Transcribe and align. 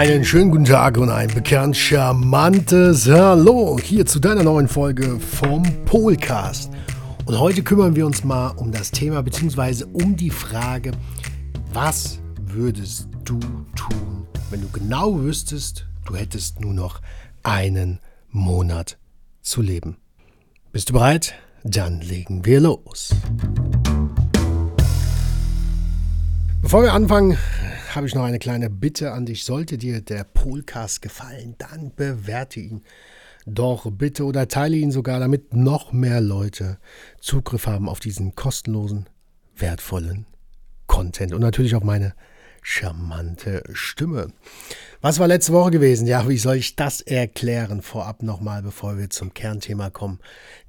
Einen 0.00 0.24
schönen 0.24 0.50
guten 0.50 0.64
Tag 0.64 0.96
und 0.96 1.10
ein 1.10 1.28
bekannt 1.28 1.76
charmantes 1.76 3.06
Hallo 3.06 3.78
hier 3.78 4.06
zu 4.06 4.18
deiner 4.18 4.42
neuen 4.42 4.66
Folge 4.66 5.20
vom 5.20 5.62
Polcast. 5.84 6.72
Und 7.26 7.38
heute 7.38 7.62
kümmern 7.62 7.94
wir 7.94 8.06
uns 8.06 8.24
mal 8.24 8.48
um 8.56 8.72
das 8.72 8.92
Thema 8.92 9.22
bzw. 9.22 9.84
um 9.92 10.16
die 10.16 10.30
Frage, 10.30 10.92
was 11.74 12.18
würdest 12.40 13.08
du 13.24 13.38
tun, 13.76 14.26
wenn 14.48 14.62
du 14.62 14.70
genau 14.70 15.20
wüsstest, 15.20 15.86
du 16.06 16.16
hättest 16.16 16.62
nur 16.62 16.72
noch 16.72 17.02
einen 17.42 18.00
Monat 18.30 18.96
zu 19.42 19.60
leben. 19.60 19.98
Bist 20.72 20.88
du 20.88 20.94
bereit? 20.94 21.34
Dann 21.62 22.00
legen 22.00 22.46
wir 22.46 22.60
los. 22.60 23.10
Bevor 26.62 26.84
wir 26.84 26.94
anfangen, 26.94 27.36
habe 27.94 28.06
ich 28.06 28.14
noch 28.14 28.24
eine 28.24 28.38
kleine 28.38 28.70
Bitte 28.70 29.12
an 29.12 29.26
dich. 29.26 29.44
Sollte 29.44 29.78
dir 29.78 30.00
der 30.00 30.24
Polcast 30.24 31.02
gefallen, 31.02 31.54
dann 31.58 31.92
bewerte 31.94 32.60
ihn 32.60 32.82
doch 33.46 33.90
bitte 33.90 34.24
oder 34.24 34.48
teile 34.48 34.76
ihn 34.76 34.90
sogar, 34.90 35.18
damit 35.18 35.54
noch 35.54 35.92
mehr 35.92 36.20
Leute 36.20 36.78
Zugriff 37.20 37.66
haben 37.66 37.88
auf 37.88 38.00
diesen 38.00 38.34
kostenlosen, 38.34 39.08
wertvollen 39.56 40.26
Content 40.86 41.32
und 41.32 41.40
natürlich 41.40 41.74
auf 41.74 41.84
meine 41.84 42.14
charmante 42.62 43.62
Stimme. 43.72 44.28
Was 45.00 45.18
war 45.18 45.28
letzte 45.28 45.52
Woche 45.52 45.70
gewesen? 45.70 46.06
Ja, 46.06 46.28
wie 46.28 46.36
soll 46.36 46.56
ich 46.56 46.76
das 46.76 47.00
erklären? 47.00 47.80
Vorab 47.80 48.22
nochmal, 48.22 48.62
bevor 48.62 48.98
wir 48.98 49.08
zum 49.08 49.32
Kernthema 49.32 49.90
kommen. 49.90 50.18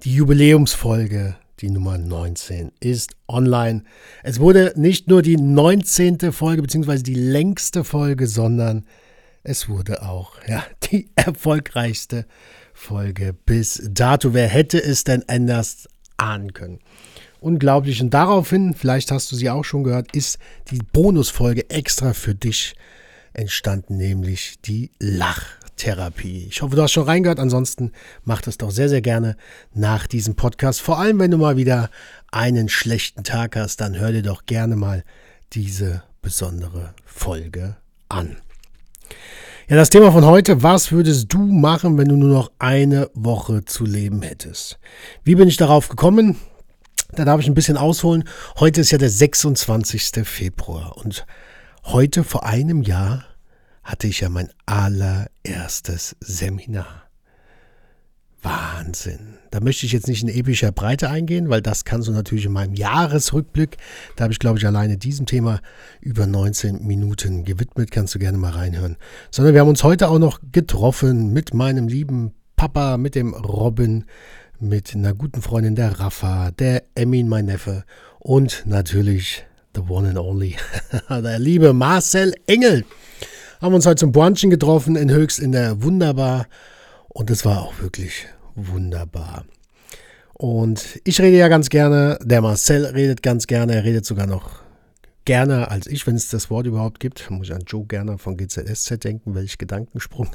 Die 0.04 0.16
Jubiläumsfolge 0.16 1.36
die 1.62 1.70
Nummer 1.70 1.98
19 1.98 2.72
ist 2.80 3.16
online. 3.28 3.84
Es 4.24 4.40
wurde 4.40 4.74
nicht 4.76 5.08
nur 5.08 5.22
die 5.22 5.38
19. 5.38 6.32
Folge 6.32 6.64
beziehungsweise 6.64 7.04
die 7.04 7.14
längste 7.14 7.84
Folge, 7.84 8.28
sondern 8.28 8.86
es 9.44 9.70
wurde 9.70 10.02
auch 10.02 10.36
ja, 10.48 10.64
die 10.92 11.10
erfolgreichste 11.16 12.26
Folge 12.74 13.34
bis 13.34 13.82
dato. 13.92 14.34
Wer 14.34 14.48
hätte 14.48 14.84
es 14.84 15.04
denn 15.04 15.24
anders 15.28 15.88
ahnen 16.18 16.54
können? 16.54 16.80
Unglaublich. 17.40 18.02
Und 18.02 18.14
daraufhin, 18.14 18.74
vielleicht 18.74 19.12
hast 19.12 19.32
du 19.32 19.36
sie 19.36 19.50
auch 19.50 19.64
schon 19.64 19.84
gehört, 19.84 20.16
ist 20.16 20.38
die 20.70 20.80
Bonusfolge 20.94 21.70
extra 21.70 22.14
für 22.14 22.36
dich 22.36 22.76
entstanden, 23.34 23.98
nämlich 23.98 24.62
die 24.62 24.92
Lach. 25.00 25.61
Therapie. 25.82 26.46
Ich 26.48 26.62
hoffe, 26.62 26.76
du 26.76 26.84
hast 26.84 26.92
schon 26.92 27.06
reingehört. 27.06 27.40
Ansonsten 27.40 27.92
mach 28.24 28.42
das 28.42 28.60
doch 28.60 28.70
sehr, 28.70 28.88
sehr 28.88 29.02
gerne 29.02 29.36
nach 29.74 30.06
diesem 30.06 30.36
Podcast. 30.36 30.80
Vor 30.80 31.00
allem, 31.00 31.18
wenn 31.18 31.32
du 31.32 31.38
mal 31.38 31.58
wieder 31.58 31.90
einen 32.32 32.70
schlechten 32.70 33.24
Tag 33.24 33.56
hast, 33.56 33.82
dann 33.82 33.98
hör 33.98 34.12
dir 34.12 34.22
doch 34.22 34.46
gerne 34.46 34.76
mal 34.76 35.04
diese 35.54 36.04
besondere 36.22 36.94
Folge 37.04 37.78
an. 38.10 38.38
Ja, 39.70 39.76
das 39.76 39.90
Thema 39.90 40.12
von 40.12 40.24
heute, 40.24 40.62
was 40.62 40.92
würdest 40.92 41.34
du 41.34 41.40
machen, 41.40 41.98
wenn 41.98 42.10
du 42.10 42.16
nur 42.16 42.30
noch 42.30 42.52
eine 42.60 43.10
Woche 43.16 43.66
zu 43.66 43.84
leben 43.84 44.22
hättest? 44.22 44.78
Wie 45.24 45.34
bin 45.34 45.48
ich 45.48 45.58
darauf 45.58 45.90
gekommen? 45.90 46.38
Da 47.14 47.26
darf 47.26 47.42
ich 47.42 47.48
ein 47.48 47.56
bisschen 47.56 47.78
ausholen. 47.78 48.26
Heute 48.60 48.82
ist 48.82 48.92
ja 48.92 49.00
der 49.00 49.10
26. 49.10 50.28
Februar 50.28 50.96
und 50.98 51.26
heute 51.86 52.24
vor 52.24 52.46
einem 52.46 52.84
Jahr 52.84 53.24
hatte 53.84 54.08
ich 54.08 54.22
ja 54.22 54.30
mein 54.30 54.50
allererstes 54.66 56.16
Seminar. 56.20 57.12
Wahnsinn. 58.44 59.38
Da 59.52 59.60
möchte 59.60 59.86
ich 59.86 59.92
jetzt 59.92 60.08
nicht 60.08 60.24
in 60.24 60.30
epischer 60.30 60.72
Breite 60.72 61.10
eingehen, 61.10 61.50
weil 61.50 61.62
das 61.62 61.86
kannst 61.86 62.08
du 62.08 62.12
natürlich 62.12 62.46
in 62.46 62.52
meinem 62.52 62.74
Jahresrückblick, 62.74 63.78
da 64.16 64.24
habe 64.24 64.34
ich 64.34 64.40
glaube 64.40 64.58
ich 64.58 64.66
alleine 64.66 64.98
diesem 64.98 65.26
Thema 65.26 65.60
über 66.00 66.26
19 66.26 66.86
Minuten 66.86 67.46
gewidmet, 67.46 67.92
kannst 67.92 68.16
du 68.16 68.20
gerne 68.20 68.38
mal 68.38 68.52
reinhören. 68.52 68.98
Sondern 69.30 69.54
wir 69.54 69.62
haben 69.62 69.68
uns 69.68 69.84
heute 69.84 70.10
auch 70.10 70.20
noch 70.20 70.40
getroffen 70.52 71.32
mit 71.34 71.54
meinem 71.54 71.88
lieben 71.88 72.34
Papa, 72.56 72.98
mit 72.98 73.16
dem 73.16 73.34
Robin, 73.34 74.06
mit 74.60 74.96
einer 74.96 75.14
guten 75.14 75.42
Freundin 75.42 75.76
der 75.76 76.00
Rafa, 76.00 76.52
der 76.52 76.84
Emin, 76.96 77.28
mein 77.28 77.46
Neffe 77.46 77.84
und 78.20 78.64
natürlich 78.66 79.46
the 79.76 79.82
one 79.82 80.10
and 80.10 80.18
only, 80.18 80.56
der 81.10 81.40
liebe 81.40 81.74
Marcel 81.74 82.34
Engel 82.48 82.86
haben 83.62 83.76
uns 83.76 83.86
heute 83.86 84.00
zum 84.00 84.12
Brunchen 84.12 84.50
getroffen 84.50 84.96
in 84.96 85.12
Höchst 85.12 85.38
in 85.40 85.52
der 85.52 85.84
Wunderbar. 85.84 86.48
Und 87.10 87.30
es 87.30 87.46
war 87.46 87.62
auch 87.62 87.80
wirklich 87.80 88.26
wunderbar. 88.56 89.46
Und 90.34 91.00
ich 91.04 91.22
rede 91.22 91.38
ja 91.38 91.48
ganz 91.48 91.70
gerne, 91.70 92.18
der 92.24 92.42
Marcel 92.42 92.86
redet 92.86 93.22
ganz 93.22 93.46
gerne, 93.46 93.76
er 93.76 93.84
redet 93.84 94.06
sogar 94.06 94.26
noch 94.26 94.62
gerne 95.26 95.70
als 95.70 95.86
ich, 95.86 96.08
wenn 96.08 96.16
es 96.16 96.30
das 96.30 96.50
Wort 96.50 96.66
überhaupt 96.66 97.00
gibt. 97.00 97.30
Muss 97.30 97.50
ich 97.50 97.54
an 97.54 97.64
Joe 97.68 97.86
Gerner 97.86 98.18
von 98.18 98.36
GZSZ 98.36 99.04
denken, 99.04 99.36
welch 99.36 99.60
Gedankensprung. 99.60 100.30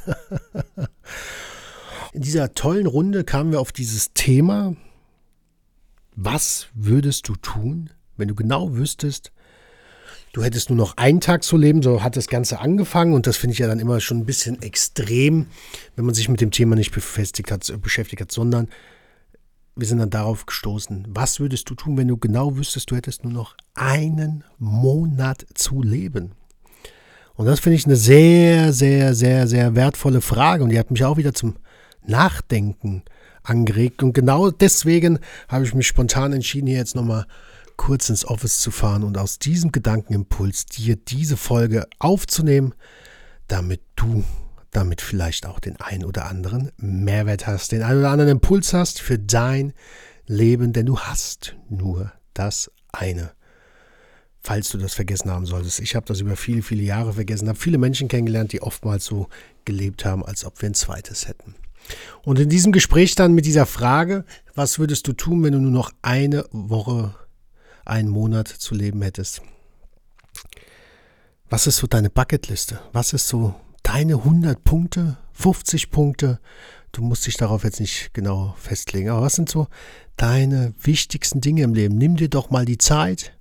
In 2.12 2.22
dieser 2.22 2.52
tollen 2.52 2.86
Runde 2.86 3.24
kamen 3.24 3.50
wir 3.50 3.60
auf 3.60 3.72
dieses 3.72 4.12
Thema, 4.14 4.76
was 6.14 6.68
würdest 6.74 7.28
du 7.28 7.34
tun, 7.34 7.90
wenn 8.16 8.28
du 8.28 8.36
genau 8.36 8.76
wüsstest, 8.76 9.32
du 10.36 10.44
hättest 10.44 10.68
nur 10.68 10.76
noch 10.76 10.98
einen 10.98 11.22
Tag 11.22 11.44
zu 11.44 11.56
leben, 11.56 11.82
so 11.82 12.02
hat 12.02 12.14
das 12.14 12.26
Ganze 12.26 12.60
angefangen 12.60 13.14
und 13.14 13.26
das 13.26 13.38
finde 13.38 13.54
ich 13.54 13.58
ja 13.58 13.68
dann 13.68 13.80
immer 13.80 14.00
schon 14.00 14.18
ein 14.18 14.26
bisschen 14.26 14.60
extrem, 14.60 15.46
wenn 15.96 16.04
man 16.04 16.14
sich 16.14 16.28
mit 16.28 16.42
dem 16.42 16.50
Thema 16.50 16.76
nicht 16.76 16.92
befestigt 16.92 17.50
hat, 17.50 17.72
beschäftigt 17.80 18.20
hat, 18.20 18.30
sondern 18.30 18.68
wir 19.76 19.86
sind 19.86 19.96
dann 19.96 20.10
darauf 20.10 20.44
gestoßen, 20.44 21.06
was 21.08 21.40
würdest 21.40 21.70
du 21.70 21.74
tun, 21.74 21.96
wenn 21.96 22.08
du 22.08 22.18
genau 22.18 22.54
wüsstest, 22.54 22.90
du 22.90 22.96
hättest 22.96 23.24
nur 23.24 23.32
noch 23.32 23.56
einen 23.74 24.44
Monat 24.58 25.46
zu 25.54 25.82
leben? 25.82 26.32
Und 27.32 27.46
das 27.46 27.60
finde 27.60 27.76
ich 27.76 27.86
eine 27.86 27.96
sehr, 27.96 28.74
sehr, 28.74 29.14
sehr, 29.14 29.46
sehr 29.46 29.74
wertvolle 29.74 30.20
Frage 30.20 30.64
und 30.64 30.68
die 30.68 30.78
hat 30.78 30.90
mich 30.90 31.02
auch 31.02 31.16
wieder 31.16 31.32
zum 31.32 31.56
Nachdenken 32.04 33.04
angeregt 33.42 34.02
und 34.02 34.12
genau 34.12 34.50
deswegen 34.50 35.18
habe 35.48 35.64
ich 35.64 35.72
mich 35.72 35.86
spontan 35.86 36.34
entschieden, 36.34 36.66
hier 36.66 36.76
jetzt 36.76 36.94
nochmal 36.94 37.24
kurz 37.76 38.08
ins 38.08 38.24
Office 38.24 38.58
zu 38.58 38.70
fahren 38.70 39.04
und 39.04 39.18
aus 39.18 39.38
diesem 39.38 39.72
Gedankenimpuls 39.72 40.66
dir 40.66 40.96
diese 40.96 41.36
Folge 41.36 41.86
aufzunehmen, 41.98 42.74
damit 43.48 43.80
du 43.96 44.24
damit 44.76 45.00
vielleicht 45.00 45.46
auch 45.46 45.58
den 45.58 45.76
ein 45.80 46.04
oder 46.04 46.26
anderen 46.26 46.70
Mehrwert 46.76 47.46
hast, 47.46 47.72
den 47.72 47.82
ein 47.82 47.98
oder 47.98 48.10
anderen 48.10 48.32
Impuls 48.32 48.74
hast 48.74 49.00
für 49.00 49.18
dein 49.18 49.72
Leben, 50.26 50.72
denn 50.72 50.86
du 50.86 50.98
hast 50.98 51.56
nur 51.70 52.12
das 52.34 52.70
eine. 52.92 53.32
Falls 54.40 54.68
du 54.68 54.78
das 54.78 54.94
vergessen 54.94 55.30
haben 55.30 55.46
solltest. 55.46 55.80
Ich 55.80 55.96
habe 55.96 56.06
das 56.06 56.20
über 56.20 56.36
viele, 56.36 56.62
viele 56.62 56.82
Jahre 56.82 57.14
vergessen, 57.14 57.48
habe 57.48 57.58
viele 57.58 57.78
Menschen 57.78 58.08
kennengelernt, 58.08 58.52
die 58.52 58.62
oftmals 58.62 59.04
so 59.04 59.28
gelebt 59.64 60.04
haben, 60.04 60.24
als 60.24 60.44
ob 60.44 60.60
wir 60.60 60.68
ein 60.68 60.74
zweites 60.74 61.26
hätten. 61.26 61.54
Und 62.22 62.38
in 62.38 62.48
diesem 62.48 62.72
Gespräch 62.72 63.14
dann 63.14 63.34
mit 63.34 63.46
dieser 63.46 63.66
Frage, 63.66 64.24
was 64.54 64.78
würdest 64.78 65.08
du 65.08 65.14
tun, 65.14 65.42
wenn 65.42 65.52
du 65.52 65.60
nur 65.60 65.70
noch 65.70 65.90
eine 66.02 66.44
Woche 66.50 67.14
einen 67.86 68.08
Monat 68.08 68.48
zu 68.48 68.74
leben 68.74 69.02
hättest. 69.02 69.42
Was 71.48 71.66
ist 71.66 71.76
so 71.76 71.86
deine 71.86 72.10
Bucketliste? 72.10 72.80
Was 72.92 73.12
ist 73.12 73.28
so 73.28 73.54
deine 73.82 74.14
100 74.14 74.64
Punkte, 74.64 75.16
50 75.32 75.90
Punkte? 75.90 76.40
Du 76.90 77.02
musst 77.02 77.26
dich 77.26 77.36
darauf 77.36 77.62
jetzt 77.62 77.78
nicht 77.78 78.12
genau 78.14 78.56
festlegen. 78.58 79.10
Aber 79.10 79.22
was 79.22 79.36
sind 79.36 79.48
so 79.48 79.68
deine 80.16 80.74
wichtigsten 80.80 81.40
Dinge 81.40 81.62
im 81.62 81.74
Leben? 81.74 81.96
Nimm 81.96 82.16
dir 82.16 82.28
doch 82.28 82.50
mal 82.50 82.64
die 82.64 82.78
Zeit, 82.78 83.32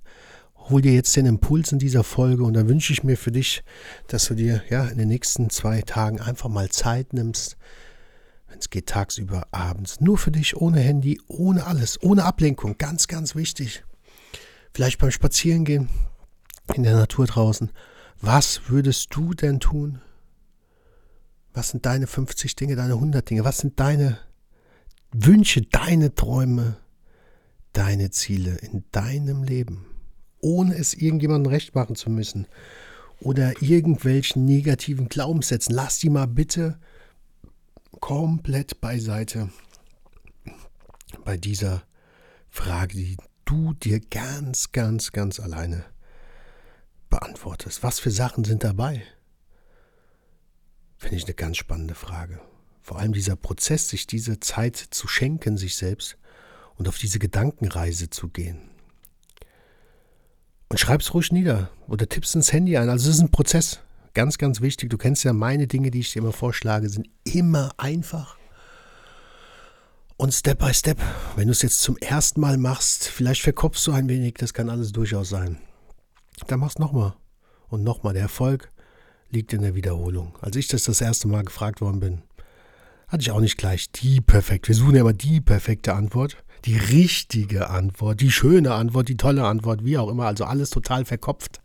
hol 0.56 0.82
dir 0.82 0.92
jetzt 0.92 1.16
den 1.16 1.26
Impuls 1.26 1.72
in 1.72 1.78
dieser 1.78 2.04
Folge 2.04 2.44
und 2.44 2.54
dann 2.54 2.68
wünsche 2.68 2.92
ich 2.92 3.02
mir 3.02 3.16
für 3.16 3.32
dich, 3.32 3.64
dass 4.06 4.26
du 4.26 4.34
dir 4.34 4.62
ja 4.70 4.84
in 4.84 4.98
den 4.98 5.08
nächsten 5.08 5.50
zwei 5.50 5.82
Tagen 5.82 6.20
einfach 6.20 6.48
mal 6.48 6.68
Zeit 6.68 7.12
nimmst, 7.12 7.56
wenn 8.48 8.58
es 8.58 8.70
geht 8.70 8.86
tagsüber, 8.86 9.48
abends, 9.50 10.00
nur 10.00 10.18
für 10.18 10.30
dich, 10.30 10.56
ohne 10.56 10.78
Handy, 10.78 11.20
ohne 11.26 11.66
alles, 11.66 12.00
ohne 12.02 12.24
Ablenkung, 12.24 12.78
ganz, 12.78 13.08
ganz 13.08 13.34
wichtig 13.34 13.82
vielleicht 14.76 14.98
beim 14.98 15.10
Spazierengehen 15.10 15.88
in 16.74 16.82
der 16.82 16.94
Natur 16.94 17.24
draußen. 17.24 17.72
Was 18.20 18.68
würdest 18.68 19.08
du 19.16 19.32
denn 19.32 19.58
tun? 19.58 20.02
Was 21.54 21.70
sind 21.70 21.86
deine 21.86 22.06
50 22.06 22.56
Dinge, 22.56 22.76
deine 22.76 22.92
100 22.92 23.30
Dinge? 23.30 23.46
Was 23.46 23.56
sind 23.56 23.80
deine 23.80 24.18
Wünsche, 25.12 25.62
deine 25.62 26.14
Träume, 26.14 26.76
deine 27.72 28.10
Ziele 28.10 28.56
in 28.56 28.84
deinem 28.92 29.44
Leben? 29.44 29.86
Ohne 30.42 30.74
es 30.74 30.92
irgendjemandem 30.92 31.50
recht 31.50 31.74
machen 31.74 31.96
zu 31.96 32.10
müssen 32.10 32.46
oder 33.18 33.62
irgendwelchen 33.62 34.44
negativen 34.44 35.08
Glaubenssätzen. 35.08 35.74
Lass 35.74 36.00
die 36.00 36.10
mal 36.10 36.26
bitte 36.26 36.78
komplett 38.00 38.82
beiseite 38.82 39.48
bei 41.24 41.38
dieser 41.38 41.82
Frage, 42.50 42.98
die 42.98 43.16
du 43.46 43.72
dir 43.72 44.00
ganz, 44.00 44.72
ganz, 44.72 45.12
ganz 45.12 45.40
alleine 45.40 45.84
beantwortest. 47.08 47.82
Was 47.82 47.98
für 47.98 48.10
Sachen 48.10 48.44
sind 48.44 48.62
dabei? 48.62 49.02
Finde 50.98 51.16
ich 51.16 51.24
eine 51.24 51.34
ganz 51.34 51.56
spannende 51.56 51.94
Frage. 51.94 52.40
Vor 52.82 52.98
allem 52.98 53.12
dieser 53.12 53.36
Prozess, 53.36 53.88
sich 53.88 54.06
diese 54.06 54.38
Zeit 54.40 54.76
zu 54.76 55.08
schenken, 55.08 55.56
sich 55.56 55.76
selbst 55.76 56.18
und 56.76 56.88
auf 56.88 56.98
diese 56.98 57.18
Gedankenreise 57.18 58.10
zu 58.10 58.28
gehen. 58.28 58.70
Und 60.68 60.78
schreib's 60.78 61.14
ruhig 61.14 61.32
nieder 61.32 61.70
oder 61.86 62.08
tippst 62.08 62.34
ins 62.34 62.52
Handy 62.52 62.76
ein. 62.76 62.88
Also 62.88 63.08
es 63.08 63.16
ist 63.16 63.22
ein 63.22 63.30
Prozess. 63.30 63.80
ganz, 64.14 64.38
ganz 64.38 64.60
wichtig. 64.60 64.90
Du 64.90 64.98
kennst 64.98 65.24
ja 65.24 65.32
meine 65.32 65.66
Dinge, 65.66 65.90
die 65.90 66.00
ich 66.00 66.12
dir 66.12 66.20
immer 66.20 66.32
vorschlage, 66.32 66.88
sind 66.88 67.08
immer 67.24 67.72
einfach. 67.76 68.36
Und 70.18 70.32
Step 70.32 70.60
by 70.60 70.72
Step, 70.72 70.98
wenn 71.36 71.48
du 71.48 71.52
es 71.52 71.60
jetzt 71.60 71.82
zum 71.82 71.98
ersten 71.98 72.40
Mal 72.40 72.56
machst, 72.56 73.06
vielleicht 73.06 73.42
verkopfst 73.42 73.86
du 73.86 73.92
ein 73.92 74.08
wenig, 74.08 74.34
das 74.34 74.54
kann 74.54 74.70
alles 74.70 74.92
durchaus 74.92 75.28
sein. 75.28 75.58
Dann 76.46 76.60
machst 76.60 76.78
nochmal 76.78 77.14
und 77.68 77.84
nochmal. 77.84 78.14
Der 78.14 78.22
Erfolg 78.22 78.72
liegt 79.30 79.52
in 79.52 79.60
der 79.60 79.74
Wiederholung. 79.74 80.34
Als 80.40 80.56
ich 80.56 80.68
das 80.68 80.84
das 80.84 81.02
erste 81.02 81.28
Mal 81.28 81.44
gefragt 81.44 81.82
worden 81.82 82.00
bin, 82.00 82.22
hatte 83.08 83.20
ich 83.20 83.30
auch 83.30 83.40
nicht 83.40 83.58
gleich 83.58 83.90
die 83.92 84.22
perfekte. 84.22 84.68
Wir 84.68 84.74
suchen 84.74 84.94
ja 84.94 85.02
immer 85.02 85.12
die 85.12 85.42
perfekte 85.42 85.92
Antwort, 85.92 86.38
die 86.64 86.78
richtige 86.78 87.68
Antwort, 87.68 88.22
die 88.22 88.32
schöne 88.32 88.72
Antwort, 88.72 89.10
die 89.10 89.18
tolle 89.18 89.44
Antwort, 89.44 89.84
wie 89.84 89.98
auch 89.98 90.08
immer. 90.08 90.24
Also 90.24 90.46
alles 90.46 90.70
total 90.70 91.04
verkopft. 91.04 91.60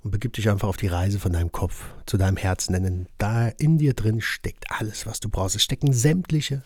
Und 0.00 0.12
begib 0.12 0.32
dich 0.32 0.48
einfach 0.48 0.68
auf 0.68 0.78
die 0.78 0.86
Reise 0.86 1.18
von 1.18 1.32
deinem 1.32 1.52
Kopf 1.52 1.84
zu 2.06 2.16
deinem 2.16 2.38
Herzen. 2.38 2.72
Denn 2.72 3.06
da 3.18 3.48
in 3.48 3.76
dir 3.76 3.92
drin 3.92 4.22
steckt 4.22 4.64
alles, 4.70 5.04
was 5.04 5.20
du 5.20 5.28
brauchst. 5.28 5.56
Es 5.56 5.62
stecken 5.62 5.92
sämtliche 5.92 6.62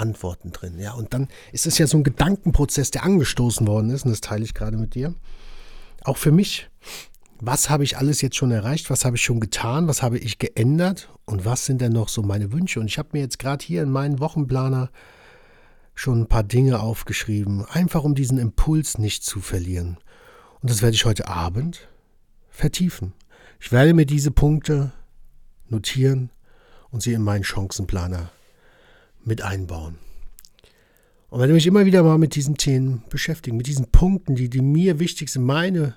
Antworten 0.00 0.50
drin. 0.52 0.78
Ja, 0.78 0.94
und 0.94 1.14
dann 1.14 1.28
ist 1.52 1.66
es 1.66 1.78
ja 1.78 1.86
so 1.86 1.96
ein 1.96 2.04
Gedankenprozess, 2.04 2.90
der 2.90 3.04
angestoßen 3.04 3.66
worden 3.66 3.90
ist. 3.90 4.04
Und 4.04 4.10
das 4.10 4.20
teile 4.20 4.44
ich 4.44 4.54
gerade 4.54 4.76
mit 4.76 4.94
dir. 4.94 5.14
Auch 6.02 6.16
für 6.16 6.32
mich 6.32 6.70
was 7.40 7.70
habe 7.70 7.84
ich 7.84 7.96
alles 7.96 8.20
jetzt 8.20 8.36
schon 8.36 8.50
erreicht, 8.50 8.90
was 8.90 9.04
habe 9.04 9.16
ich 9.16 9.22
schon 9.22 9.40
getan, 9.40 9.88
was 9.88 10.02
habe 10.02 10.18
ich 10.18 10.38
geändert 10.38 11.08
und 11.24 11.44
was 11.44 11.64
sind 11.64 11.80
denn 11.80 11.92
noch 11.92 12.08
so 12.08 12.22
meine 12.22 12.52
Wünsche. 12.52 12.80
Und 12.80 12.86
ich 12.86 12.98
habe 12.98 13.10
mir 13.12 13.20
jetzt 13.20 13.38
gerade 13.38 13.64
hier 13.64 13.82
in 13.82 13.90
meinen 13.90 14.20
Wochenplaner 14.20 14.90
schon 15.94 16.20
ein 16.20 16.28
paar 16.28 16.42
Dinge 16.42 16.80
aufgeschrieben, 16.80 17.64
einfach 17.64 18.04
um 18.04 18.14
diesen 18.14 18.38
Impuls 18.38 18.98
nicht 18.98 19.24
zu 19.24 19.40
verlieren. 19.40 19.96
Und 20.60 20.70
das 20.70 20.82
werde 20.82 20.94
ich 20.94 21.06
heute 21.06 21.28
Abend 21.28 21.88
vertiefen. 22.50 23.14
Ich 23.58 23.72
werde 23.72 23.94
mir 23.94 24.06
diese 24.06 24.30
Punkte 24.30 24.92
notieren 25.68 26.30
und 26.90 27.02
sie 27.02 27.14
in 27.14 27.22
meinen 27.22 27.44
Chancenplaner 27.44 28.30
mit 29.24 29.42
einbauen. 29.42 29.98
Und 31.30 31.38
werde 31.38 31.52
mich 31.52 31.66
immer 31.66 31.86
wieder 31.86 32.02
mal 32.02 32.18
mit 32.18 32.34
diesen 32.34 32.56
Themen 32.56 33.04
beschäftigen, 33.08 33.56
mit 33.56 33.68
diesen 33.68 33.86
Punkten, 33.90 34.34
die, 34.34 34.50
die 34.50 34.62
mir 34.62 34.98
wichtig 34.98 35.30
sind, 35.30 35.44
meine 35.44 35.94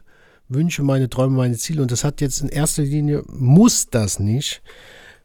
Wünsche, 0.48 0.84
meine 0.84 1.10
Träume, 1.10 1.38
meine 1.38 1.58
Ziele. 1.58 1.82
Und 1.82 1.92
das 1.92 2.04
hat 2.04 2.22
jetzt 2.22 2.42
in 2.42 2.50
erster 2.50 2.84
Linie, 2.84 3.24
muss 3.28 3.88
das 3.90 4.20
nicht 4.20 4.62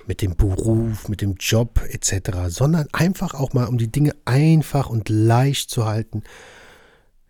mit 0.06 0.22
dem 0.22 0.34
Beruf, 0.34 1.08
mit 1.10 1.20
dem 1.20 1.34
Job 1.34 1.82
etc., 1.86 2.48
sondern 2.48 2.88
einfach 2.92 3.34
auch 3.34 3.52
mal, 3.52 3.66
um 3.66 3.76
die 3.76 3.92
Dinge 3.92 4.14
einfach 4.24 4.88
und 4.88 5.10
leicht 5.10 5.68
zu 5.70 5.84
halten. 5.84 6.22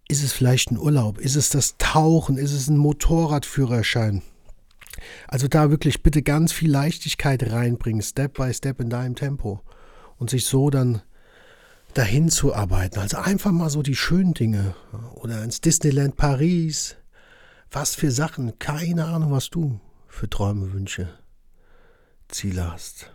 Ist 0.06 0.23
es 0.23 0.32
vielleicht 0.32 0.71
ein 0.71 0.79
Urlaub? 0.79 1.19
Ist 1.19 1.35
es 1.35 1.50
das 1.50 1.75
Tauchen? 1.79 2.38
Ist 2.38 2.53
es 2.53 2.69
ein 2.69 2.76
Motorradführerschein? 2.76 4.23
Also 5.26 5.49
da 5.49 5.71
wirklich 5.71 6.05
bitte 6.05 6.23
ganz 6.23 6.53
viel 6.53 6.71
Leichtigkeit 6.71 7.50
reinbringen, 7.50 8.03
Step 8.03 8.35
by 8.35 8.55
Step 8.55 8.81
in 8.81 8.88
deinem 8.88 9.17
Tempo 9.17 9.62
und 10.19 10.31
sich 10.31 10.44
so 10.47 10.70
dann 10.70 11.03
dahin 11.94 12.29
zu 12.29 12.55
arbeiten. 12.55 12.99
Also 12.99 13.17
einfach 13.19 13.50
mal 13.50 13.70
so 13.70 13.82
die 13.82 13.97
schönen 13.97 14.35
Dinge 14.35 14.75
oder 15.15 15.43
ins 15.43 15.61
Disneyland 15.61 16.17
Paris, 16.17 16.97
was 17.70 17.94
für 17.94 18.11
Sachen, 18.11 18.59
keine 18.59 19.06
Ahnung, 19.06 19.32
was 19.32 19.50
du 19.50 19.81
für 20.06 20.29
Träume, 20.29 20.73
Wünsche, 20.73 21.09
Ziele 22.29 22.70
hast. 22.70 23.11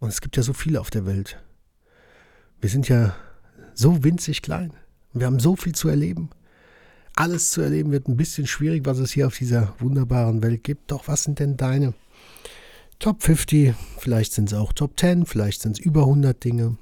Und 0.00 0.08
es 0.08 0.20
gibt 0.20 0.36
ja 0.36 0.42
so 0.42 0.52
viele 0.52 0.80
auf 0.80 0.90
der 0.90 1.06
Welt. 1.06 1.42
Wir 2.60 2.70
sind 2.70 2.88
ja 2.88 3.14
so 3.74 4.04
winzig 4.04 4.42
klein. 4.42 4.72
Wir 5.12 5.26
haben 5.26 5.40
so 5.40 5.56
viel 5.56 5.74
zu 5.74 5.88
erleben. 5.88 6.30
Alles 7.16 7.50
zu 7.50 7.60
erleben 7.60 7.90
wird 7.90 8.06
ein 8.06 8.16
bisschen 8.16 8.46
schwierig, 8.46 8.86
was 8.86 8.98
es 8.98 9.10
hier 9.10 9.26
auf 9.26 9.36
dieser 9.36 9.74
wunderbaren 9.78 10.42
Welt 10.42 10.62
gibt. 10.62 10.90
Doch 10.92 11.08
was 11.08 11.24
sind 11.24 11.40
denn 11.40 11.56
deine 11.56 11.94
Top 12.98 13.22
50? 13.22 13.74
Vielleicht 13.98 14.32
sind 14.32 14.52
es 14.52 14.58
auch 14.58 14.72
Top 14.72 14.98
10, 14.98 15.26
vielleicht 15.26 15.62
sind 15.62 15.78
es 15.78 15.84
über 15.84 16.02
100 16.02 16.42
Dinge. 16.42 16.76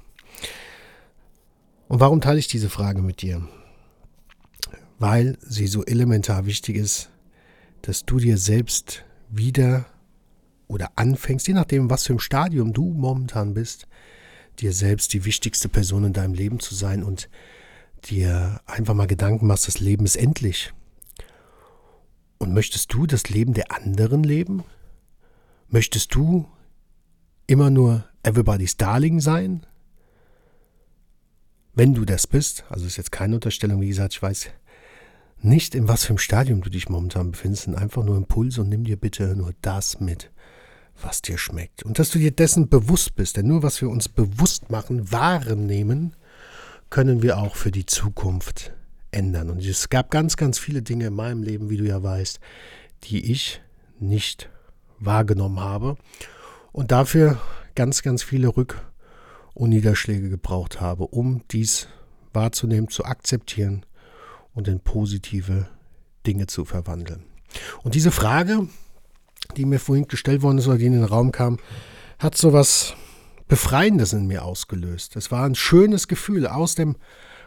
Und 1.89 2.01
warum 2.01 2.21
teile 2.21 2.39
ich 2.39 2.49
diese 2.49 2.71
Frage 2.71 3.03
mit 3.03 3.23
dir? 3.23 3.47
weil 4.99 5.37
sie 5.41 5.67
so 5.67 5.85
elementar 5.85 6.47
wichtig 6.47 6.77
ist, 6.77 7.11
dass 7.83 8.05
du 8.05 8.19
dir 8.19 8.39
selbst 8.39 9.05
wieder 9.29 9.87
oder 10.69 10.93
anfängst, 10.97 11.47
je 11.47 11.55
nachdem, 11.55 11.91
was 11.91 12.07
für 12.07 12.15
ein 12.15 12.19
Stadium 12.19 12.73
du 12.73 12.93
momentan 12.93 13.55
bist, 13.55 13.87
dir 14.59 14.73
selbst 14.73 15.13
die 15.13 15.25
wichtigste 15.25 15.69
Person 15.69 16.05
in 16.05 16.13
deinem 16.13 16.35
Leben 16.35 16.61
zu 16.61 16.75
sein 16.75 17.03
und 17.03 17.29
dir 18.07 18.61
einfach 18.67 18.95
mal 18.95 19.07
Gedanken 19.07 19.47
machst, 19.47 19.69
das 19.69 19.81
Leben 19.81 20.05
ist 20.05 20.17
endlich. 20.17 20.73
Und 22.39 22.53
möchtest 22.53 22.93
du 22.93 23.07
das 23.07 23.29
Leben 23.29 23.55
der 23.55 23.73
anderen 23.73 24.23
leben? 24.23 24.65
Möchtest 25.69 26.15
du 26.15 26.47
immer 27.47 27.71
nur 27.71 28.05
Everybody's 28.23 28.77
Darling 28.77 29.21
sein? 29.21 29.67
Wenn 31.75 31.95
du 31.95 32.05
das 32.05 32.27
bist, 32.27 32.65
also 32.69 32.87
ist 32.87 32.97
jetzt 32.97 33.13
keine 33.13 33.35
Unterstellung, 33.35 33.81
wie 33.81 33.89
gesagt, 33.89 34.15
ich 34.15 34.23
weiß, 34.23 34.49
nicht 35.43 35.75
in 35.75 35.89
was 35.89 36.05
für 36.05 36.11
einem 36.11 36.19
Stadium 36.19 36.63
du 36.63 36.71
dich 36.71 36.89
momentan 36.89 37.33
befindest, 37.33 37.65
sind 37.65 37.75
einfach 37.75 38.03
nur 38.05 38.17
Impulse 38.17 38.63
und 38.63 38.69
nimm 38.69 38.85
dir 38.85 38.97
bitte 38.97 39.37
nur 39.37 39.53
das 39.61 40.01
mit, 40.01 40.31
was 41.01 41.21
dir 41.21 41.37
schmeckt. 41.37 41.83
Und 41.83 41.99
dass 41.99 42.11
du 42.11 42.19
dir 42.19 42.31
dessen 42.31 42.69
bewusst 42.69 43.15
bist, 43.15 43.37
denn 43.37 43.47
nur 43.47 43.63
was 43.63 43.81
wir 43.83 43.91
uns 43.91 44.09
bewusst 44.09 44.71
machen, 44.71 45.13
wahrnehmen, 45.13 46.17
können 46.89 47.23
wir 47.23 47.39
auch 47.39 47.57
für 47.57 47.71
die 47.71 47.87
Zukunft 47.87 48.73
ändern. 49.11 49.51
Und 49.51 49.65
es 49.65 49.89
gab 49.89 50.11
ganz, 50.11 50.37
ganz 50.37 50.59
viele 50.59 50.83
Dinge 50.83 51.07
in 51.07 51.15
meinem 51.15 51.43
Leben, 51.43 51.69
wie 51.69 51.77
du 51.77 51.85
ja 51.85 52.03
weißt, 52.03 52.41
die 53.05 53.31
ich 53.31 53.61
nicht 53.99 54.49
wahrgenommen 54.99 55.61
habe 55.61 55.97
und 56.73 56.93
dafür 56.93 57.41
ganz, 57.75 58.03
ganz 58.03 58.23
viele 58.23 58.49
Rück- 58.49 58.81
und 59.55 59.71
Niederschläge 59.71 60.29
gebraucht 60.29 60.81
habe, 60.81 61.07
um 61.07 61.43
dies 61.51 61.89
wahrzunehmen, 62.33 62.89
zu 62.89 63.05
akzeptieren 63.05 63.87
und 64.55 64.69
in 64.69 64.81
positive 64.81 65.69
Dinge 66.27 66.47
zu 66.47 66.65
verwandeln. 66.65 67.25
Und 67.83 67.95
diese 67.95 68.11
Frage, 68.11 68.69
die 69.57 69.65
mir 69.65 69.81
vorhin 69.81 70.09
gestellt 70.09 70.43
worden 70.43 70.59
ist 70.59 70.67
oder 70.67 70.79
die 70.79 70.87
in 70.87 70.93
den 70.93 71.05
Raum 71.05 71.33
kam, 71.33 71.59
hat 72.19 72.37
so 72.37 72.53
was 72.53 72.95
Befreiendes 73.49 74.13
in 74.13 74.27
mir 74.27 74.45
ausgelöst. 74.45 75.17
Es 75.17 75.31
war 75.31 75.45
ein 75.45 75.55
schönes 75.55 76.09
Gefühl 76.09 76.47
aus 76.47 76.75
dem 76.75 76.97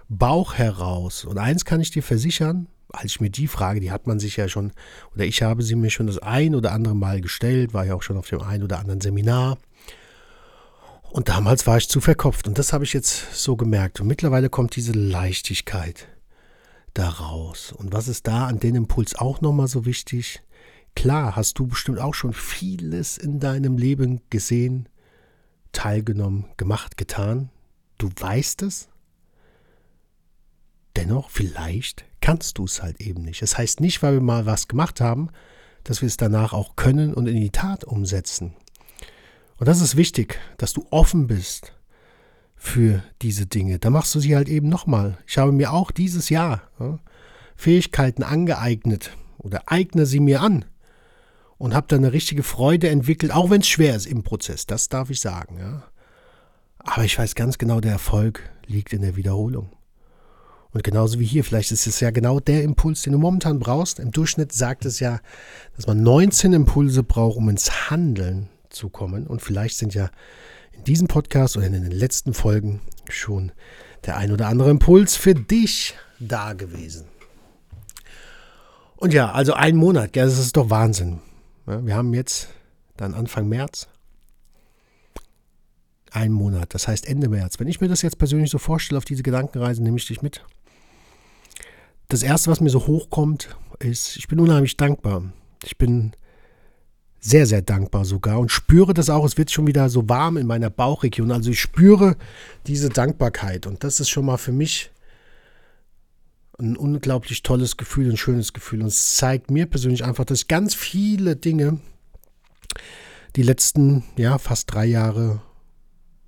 Bauch 0.08 0.54
heraus. 0.54 1.26
Und 1.26 1.38
eins 1.38 1.66
kann 1.66 1.82
ich 1.82 1.92
dir 1.92 2.04
versichern, 2.04 2.68
als 2.92 3.12
ich 3.12 3.22
mir 3.22 3.30
die 3.30 3.48
Frage, 3.48 3.80
die 3.80 3.92
hat 3.92 4.08
man 4.08 4.20
sich 4.20 4.38
ja 4.38 4.48
schon, 4.48 4.72
oder 5.14 5.26
ich 5.26 5.42
habe 5.42 5.64
sie 5.64 5.76
mir 5.76 5.90
schon 5.90 6.08
das 6.08 6.20
ein 6.20 6.56
oder 6.56 6.72
andere 6.72 6.96
Mal 6.96 7.22
gestellt, 7.22 7.74
war 7.74 7.86
ja 7.86 7.96
auch 7.96 8.04
schon 8.04 8.18
auf 8.18 8.28
dem 8.28 8.42
ein 8.42 8.64
oder 8.64 8.80
anderen 8.80 9.02
Seminar. 9.02 9.58
Und 11.12 11.30
damals 11.30 11.66
war 11.66 11.78
ich 11.78 11.90
zu 11.90 12.02
verkopft 12.02 12.48
und 12.48 12.60
das 12.60 12.72
habe 12.72 12.84
ich 12.84 12.94
jetzt 12.94 13.34
so 13.34 13.56
gemerkt. 13.56 14.00
Und 14.00 14.08
mittlerweile 14.08 14.50
kommt 14.50 14.76
diese 14.76 14.92
Leichtigkeit 14.92 16.08
daraus. 16.94 17.72
Und 17.72 17.94
was 17.94 18.08
ist 18.08 18.28
da 18.28 18.48
an 18.48 18.60
den 18.60 18.76
Impuls 18.76 19.16
auch 19.16 19.42
nochmal 19.42 19.68
so 19.68 19.86
wichtig? 19.86 20.42
Klar, 20.96 21.36
hast 21.36 21.58
du 21.58 21.68
bestimmt 21.68 22.00
auch 22.00 22.14
schon 22.14 22.34
vieles 22.34 23.18
in 23.18 23.40
deinem 23.40 23.78
Leben 23.78 24.22
gesehen, 24.30 24.90
teilgenommen, 25.72 26.46
gemacht, 26.58 26.98
getan. 26.98 27.50
Du 27.98 28.10
weißt 28.16 28.64
es. 28.64 28.90
Dennoch, 31.00 31.30
vielleicht 31.30 32.04
kannst 32.20 32.58
du 32.58 32.66
es 32.66 32.84
halt 32.84 33.00
eben 33.00 33.22
nicht. 33.22 33.42
Das 33.42 33.58
heißt 33.58 33.80
nicht, 33.80 34.04
weil 34.04 34.16
wir 34.16 34.22
mal 34.22 34.46
was 34.46 34.68
gemacht 34.68 35.00
haben, 35.00 35.30
dass 35.86 36.02
wir 36.02 36.08
es 36.08 36.18
danach 36.18 36.52
auch 36.52 36.76
können 36.76 37.14
und 37.14 37.26
in 37.26 37.40
die 37.40 37.52
Tat 37.52 37.86
umsetzen. 37.86 38.54
Und 39.56 39.70
das 39.70 39.80
ist 39.80 39.96
wichtig, 39.96 40.38
dass 40.58 40.74
du 40.74 40.86
offen 40.90 41.28
bist 41.28 41.74
für 42.54 43.02
diese 43.22 43.46
Dinge. 43.46 43.80
Da 43.80 43.90
machst 43.90 44.14
du 44.14 44.20
sie 44.20 44.36
halt 44.36 44.50
eben 44.50 44.68
nochmal. 44.68 45.18
Ich 45.26 45.38
habe 45.38 45.54
mir 45.54 45.72
auch 45.72 45.92
dieses 45.92 46.28
Jahr 46.28 46.64
ja, 46.82 47.00
Fähigkeiten 47.56 48.24
angeeignet 48.24 49.12
oder 49.38 49.72
eigne 49.72 50.06
sie 50.06 50.20
mir 50.20 50.42
an 50.42 50.66
und 51.58 51.74
habe 51.74 51.88
da 51.88 51.96
eine 51.96 52.12
richtige 52.12 52.44
Freude 52.44 52.90
entwickelt, 52.90 53.32
auch 53.32 53.50
wenn 53.50 53.62
es 53.62 53.70
schwer 53.70 53.96
ist 53.96 54.06
im 54.06 54.24
Prozess. 54.24 54.66
Das 54.66 54.90
darf 54.90 55.10
ich 55.12 55.22
sagen. 55.22 55.60
Ja. 55.60 55.84
Aber 56.80 57.06
ich 57.06 57.18
weiß 57.18 57.36
ganz 57.36 57.58
genau, 57.58 57.80
der 57.80 57.94
Erfolg 57.94 58.50
liegt 58.68 58.92
in 58.92 59.02
der 59.02 59.16
Wiederholung. 59.16 59.70
Und 60.72 60.84
genauso 60.84 61.20
wie 61.20 61.26
hier, 61.26 61.44
vielleicht 61.44 61.72
ist 61.72 61.88
es 61.88 62.00
ja 62.00 62.12
genau 62.12 62.40
der 62.40 62.64
Impuls, 62.64 63.02
den 63.02 63.14
du 63.14 63.20
momentan 63.20 63.60
brauchst. 63.60 64.00
Im 64.00 64.12
Durchschnitt 64.12 64.52
sagt 64.52 64.86
es 64.86 65.00
ja, 65.00 65.20
dass 65.76 65.88
man 65.88 66.04
19 66.04 66.54
Impulse 66.54 67.02
braucht, 67.02 67.38
um 67.38 67.50
ins 67.50 67.90
Handeln 67.90 68.50
zu 68.70 68.90
kommen. 68.90 69.26
Und 69.26 69.42
vielleicht 69.42 69.78
sind 69.78 69.96
ja 69.96 70.12
in 70.72 70.84
diesem 70.84 71.08
Podcast 71.08 71.58
oder 71.58 71.66
in 71.66 71.74
den 71.74 71.92
letzten 71.92 72.34
Folgen 72.34 72.82
schon 73.10 73.52
der 74.06 74.18
ein 74.18 74.32
oder 74.32 74.48
andere 74.48 74.70
Impuls 74.70 75.16
für 75.16 75.34
dich 75.34 75.96
da 76.20 76.54
gewesen. 76.54 77.06
Und 78.96 79.14
ja, 79.14 79.32
also 79.32 79.54
ein 79.54 79.76
Monat, 79.76 80.16
ja, 80.16 80.26
das 80.26 80.38
ist 80.38 80.58
doch 80.58 80.70
Wahnsinn. 80.70 81.20
Ja, 81.68 81.86
wir 81.86 81.96
haben 81.96 82.14
jetzt 82.14 82.50
dann 82.98 83.14
Anfang 83.14 83.48
März. 83.48 83.88
Ein 86.12 86.32
Monat, 86.32 86.74
das 86.74 86.88
heißt 86.88 87.08
Ende 87.08 87.30
März. 87.30 87.60
Wenn 87.60 87.68
ich 87.68 87.82
mir 87.82 87.88
das 87.88 88.02
jetzt 88.02 88.18
persönlich 88.18 88.50
so 88.50 88.58
vorstelle, 88.58 88.98
auf 88.98 89.06
diese 89.06 89.24
Gedankenreise 89.24 89.82
nehme 89.82 89.98
ich 89.98 90.08
dich 90.08 90.22
mit. 90.22 90.44
Das 92.10 92.24
erste, 92.24 92.50
was 92.50 92.60
mir 92.60 92.72
so 92.72 92.88
hochkommt, 92.88 93.56
ist, 93.78 94.18
ich 94.18 94.28
bin 94.28 94.40
unheimlich 94.40 94.76
dankbar. 94.76 95.32
Ich 95.64 95.78
bin 95.78 96.12
sehr, 97.20 97.46
sehr 97.46 97.62
dankbar 97.62 98.04
sogar 98.04 98.40
und 98.40 98.52
spüre 98.52 98.96
das 98.96 99.12
auch. 99.12 99.24
Es 99.26 99.38
wird 99.38 99.52
schon 99.52 99.68
wieder 99.68 99.90
so 99.90 100.10
warm 100.10 100.38
in 100.38 100.48
meiner 100.48 100.72
Bauchregion. 100.72 101.32
Also 101.32 101.52
ich 101.52 101.62
spüre 101.62 102.18
diese 102.66 102.90
Dankbarkeit 102.90 103.68
und 103.68 103.84
das 103.84 104.00
ist 104.00 104.10
schon 104.10 104.26
mal 104.26 104.38
für 104.38 104.52
mich 104.52 104.90
ein 106.58 106.78
unglaublich 106.78 107.44
tolles 107.44 107.78
Gefühl, 107.78 108.10
ein 108.10 108.18
schönes 108.18 108.54
Gefühl. 108.54 108.82
Und 108.82 108.88
es 108.88 109.16
zeigt 109.16 109.52
mir 109.52 109.68
persönlich 109.68 110.04
einfach, 110.04 110.26
dass 110.26 110.48
ganz 110.48 110.74
viele 110.74 111.36
Dinge 111.36 111.80
die 113.36 113.44
letzten, 113.44 114.04
ja, 114.18 114.40
fast 114.40 114.74
drei 114.74 114.86
Jahre 114.86 115.42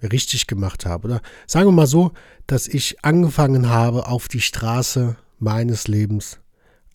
richtig 0.04 0.46
gemacht 0.46 0.86
habe. 0.86 1.08
Oder 1.08 1.22
sagen 1.48 1.68
wir 1.68 1.74
mal 1.74 1.88
so, 1.88 2.12
dass 2.46 2.68
ich 2.68 3.04
angefangen 3.04 3.70
habe, 3.70 4.08
auf 4.08 4.28
die 4.28 4.42
Straße 4.42 5.16
meines 5.42 5.88
Lebens 5.88 6.40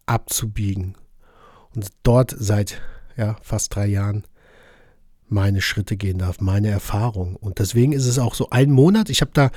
abzubiegen. 0.07 0.95
Und 1.75 1.89
dort 2.03 2.35
seit 2.39 2.81
ja, 3.17 3.37
fast 3.43 3.75
drei 3.75 3.87
Jahren 3.87 4.25
meine 5.29 5.61
Schritte 5.61 5.97
gehen 5.97 6.19
darf, 6.19 6.41
meine 6.41 6.69
Erfahrung. 6.69 7.37
Und 7.37 7.59
deswegen 7.59 7.93
ist 7.93 8.07
es 8.07 8.19
auch 8.19 8.35
so 8.35 8.51
ein 8.51 8.71
Monat. 8.71 9.11
Ich 9.11 9.21
habe 9.21 9.33
da 9.35 9.51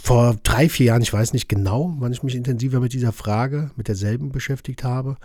vor 0.00 0.36
drei, 0.42 0.68
vier 0.68 0.86
Jahren, 0.86 1.02
ich 1.02 1.12
weiß 1.12 1.32
nicht 1.32 1.48
genau, 1.48 1.94
wann 1.98 2.12
ich 2.12 2.22
mich 2.22 2.36
intensiver 2.36 2.80
mit 2.80 2.92
dieser 2.92 3.12
Frage, 3.12 3.70
mit 3.76 3.88
derselben 3.88 4.30
beschäftigt 4.30 4.84
habe. 4.84 5.16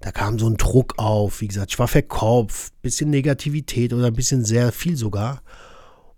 Da 0.00 0.10
kam 0.10 0.38
so 0.38 0.48
ein 0.48 0.56
Druck 0.56 0.98
auf. 0.98 1.40
Wie 1.40 1.48
gesagt, 1.48 1.70
ich 1.70 1.78
war 1.78 1.88
verkopft, 1.88 2.80
bisschen 2.82 3.10
Negativität 3.10 3.92
oder 3.92 4.08
ein 4.08 4.14
bisschen 4.14 4.44
sehr 4.44 4.72
viel 4.72 4.96
sogar. 4.96 5.42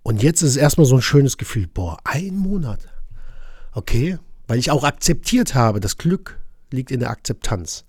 Und 0.02 0.22
jetzt 0.22 0.42
ist 0.42 0.50
es 0.50 0.56
erstmal 0.56 0.86
so 0.86 0.96
ein 0.96 1.02
schönes 1.02 1.36
Gefühl. 1.36 1.66
Boah, 1.66 1.98
ein 2.04 2.36
Monat. 2.36 2.80
Okay, 3.72 4.18
weil 4.46 4.58
ich 4.58 4.70
auch 4.70 4.84
akzeptiert 4.84 5.54
habe, 5.54 5.80
das 5.80 5.98
Glück 5.98 6.38
liegt 6.70 6.90
in 6.90 7.00
der 7.00 7.10
Akzeptanz 7.10 7.84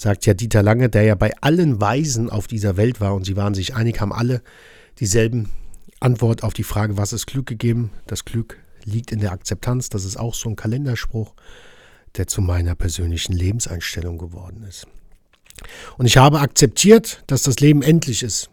sagt 0.00 0.24
ja 0.24 0.32
Dieter 0.32 0.62
Lange, 0.62 0.88
der 0.88 1.02
ja 1.02 1.14
bei 1.14 1.30
allen 1.42 1.78
Weisen 1.78 2.30
auf 2.30 2.46
dieser 2.46 2.78
Welt 2.78 3.02
war 3.02 3.14
und 3.14 3.24
sie 3.24 3.36
waren 3.36 3.52
sich 3.52 3.74
einig, 3.74 4.00
haben 4.00 4.14
alle 4.14 4.40
dieselben 4.98 5.50
Antwort 6.00 6.42
auf 6.42 6.54
die 6.54 6.64
Frage, 6.64 6.96
was 6.96 7.12
ist 7.12 7.26
Glück 7.26 7.46
gegeben. 7.46 7.90
Das 8.06 8.24
Glück 8.24 8.58
liegt 8.84 9.12
in 9.12 9.20
der 9.20 9.32
Akzeptanz. 9.32 9.90
Das 9.90 10.06
ist 10.06 10.16
auch 10.16 10.34
so 10.34 10.48
ein 10.48 10.56
Kalenderspruch, 10.56 11.34
der 12.16 12.26
zu 12.26 12.40
meiner 12.40 12.74
persönlichen 12.74 13.34
Lebenseinstellung 13.34 14.16
geworden 14.16 14.64
ist. 14.66 14.86
Und 15.98 16.06
ich 16.06 16.16
habe 16.16 16.40
akzeptiert, 16.40 17.22
dass 17.26 17.42
das 17.42 17.60
Leben 17.60 17.82
endlich 17.82 18.22
ist. 18.22 18.48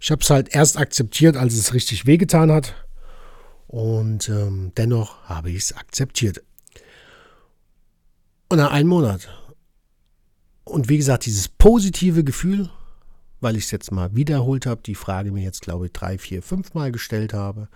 Ich 0.00 0.10
habe 0.10 0.22
es 0.22 0.30
halt 0.30 0.54
erst 0.54 0.78
akzeptiert, 0.78 1.36
als 1.36 1.52
es 1.52 1.74
richtig 1.74 2.06
wehgetan 2.06 2.50
hat. 2.50 2.74
Und 3.66 4.30
ähm, 4.30 4.72
dennoch 4.78 5.22
habe 5.24 5.50
ich 5.50 5.58
es 5.58 5.76
akzeptiert. 5.76 6.42
Und 8.50 8.58
nach 8.58 8.72
einem 8.72 8.90
Monat 8.90 9.28
und 10.70 10.88
wie 10.88 10.98
gesagt, 10.98 11.26
dieses 11.26 11.48
positive 11.48 12.24
Gefühl, 12.24 12.70
weil 13.40 13.56
ich 13.56 13.64
es 13.64 13.70
jetzt 13.70 13.90
mal 13.92 14.14
wiederholt 14.14 14.66
habe, 14.66 14.82
die 14.82 14.94
Frage 14.94 15.32
mir 15.32 15.42
jetzt, 15.42 15.62
glaube 15.62 15.86
ich, 15.86 15.92
drei, 15.92 16.18
vier, 16.18 16.42
fünf 16.42 16.74
Mal 16.74 16.92
gestellt 16.92 17.34
habe. 17.34 17.68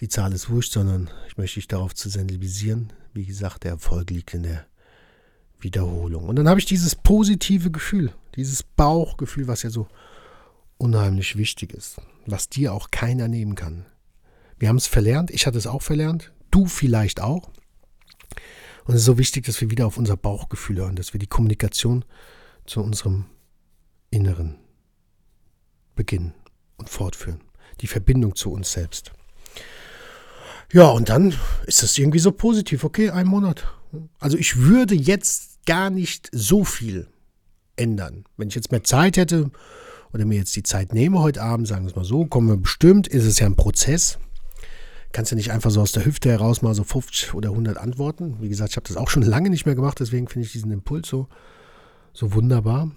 Die 0.00 0.08
Zahl 0.08 0.32
ist 0.32 0.50
wurscht, 0.50 0.72
sondern 0.72 1.10
ich 1.28 1.36
möchte 1.36 1.56
dich 1.56 1.68
darauf 1.68 1.94
zu 1.94 2.08
sensibilisieren. 2.08 2.92
Wie 3.14 3.24
gesagt, 3.24 3.64
der 3.64 3.72
Erfolg 3.72 4.10
liegt 4.10 4.34
in 4.34 4.42
der 4.42 4.66
Wiederholung. 5.60 6.28
Und 6.28 6.36
dann 6.36 6.48
habe 6.48 6.60
ich 6.60 6.66
dieses 6.66 6.94
positive 6.94 7.70
Gefühl, 7.70 8.12
dieses 8.36 8.62
Bauchgefühl, 8.62 9.46
was 9.46 9.62
ja 9.62 9.70
so 9.70 9.86
unheimlich 10.76 11.36
wichtig 11.36 11.72
ist, 11.72 12.00
was 12.26 12.48
dir 12.48 12.72
auch 12.72 12.90
keiner 12.90 13.28
nehmen 13.28 13.54
kann. 13.54 13.86
Wir 14.58 14.68
haben 14.68 14.76
es 14.76 14.86
verlernt, 14.86 15.30
ich 15.30 15.46
hatte 15.46 15.58
es 15.58 15.66
auch 15.66 15.82
verlernt, 15.82 16.32
du 16.50 16.66
vielleicht 16.66 17.20
auch. 17.20 17.50
Und 18.84 18.94
es 18.94 19.00
ist 19.00 19.06
so 19.06 19.18
wichtig, 19.18 19.44
dass 19.44 19.60
wir 19.60 19.70
wieder 19.70 19.86
auf 19.86 19.96
unser 19.96 20.16
Bauchgefühl 20.16 20.78
hören, 20.78 20.96
dass 20.96 21.12
wir 21.12 21.18
die 21.18 21.26
Kommunikation 21.26 22.04
zu 22.66 22.82
unserem 22.82 23.26
Inneren 24.10 24.56
beginnen 25.94 26.34
und 26.76 26.88
fortführen. 26.88 27.40
Die 27.80 27.86
Verbindung 27.86 28.34
zu 28.34 28.50
uns 28.52 28.72
selbst. 28.72 29.12
Ja, 30.72 30.88
und 30.88 31.08
dann 31.08 31.34
ist 31.66 31.82
das 31.82 31.96
irgendwie 31.98 32.18
so 32.18 32.32
positiv. 32.32 32.84
Okay, 32.84 33.10
ein 33.10 33.26
Monat. 33.26 33.66
Also 34.18 34.36
ich 34.36 34.56
würde 34.56 34.94
jetzt 34.94 35.64
gar 35.66 35.90
nicht 35.90 36.28
so 36.32 36.64
viel 36.64 37.08
ändern. 37.76 38.24
Wenn 38.36 38.48
ich 38.48 38.54
jetzt 38.54 38.72
mehr 38.72 38.84
Zeit 38.84 39.16
hätte 39.16 39.50
oder 40.12 40.24
mir 40.24 40.38
jetzt 40.38 40.56
die 40.56 40.62
Zeit 40.62 40.92
nehme 40.92 41.20
heute 41.20 41.42
Abend, 41.42 41.68
sagen 41.68 41.84
wir 41.84 41.90
es 41.90 41.96
mal 41.96 42.04
so, 42.04 42.26
kommen 42.26 42.48
wir 42.48 42.56
bestimmt, 42.56 43.06
ist 43.06 43.24
es 43.24 43.38
ja 43.38 43.46
ein 43.46 43.56
Prozess 43.56 44.18
kannst 45.12 45.30
ja 45.30 45.36
nicht 45.36 45.52
einfach 45.52 45.70
so 45.70 45.80
aus 45.80 45.92
der 45.92 46.04
Hüfte 46.04 46.30
heraus 46.30 46.62
mal 46.62 46.74
so 46.74 46.84
50 46.84 47.34
oder 47.34 47.50
100 47.50 47.76
antworten. 47.76 48.36
Wie 48.40 48.48
gesagt, 48.48 48.70
ich 48.70 48.76
habe 48.76 48.88
das 48.88 48.96
auch 48.96 49.10
schon 49.10 49.22
lange 49.22 49.50
nicht 49.50 49.66
mehr 49.66 49.74
gemacht, 49.74 50.00
deswegen 50.00 50.28
finde 50.28 50.46
ich 50.46 50.52
diesen 50.52 50.70
Impuls 50.70 51.08
so, 51.08 51.28
so 52.12 52.32
wunderbar. 52.34 52.90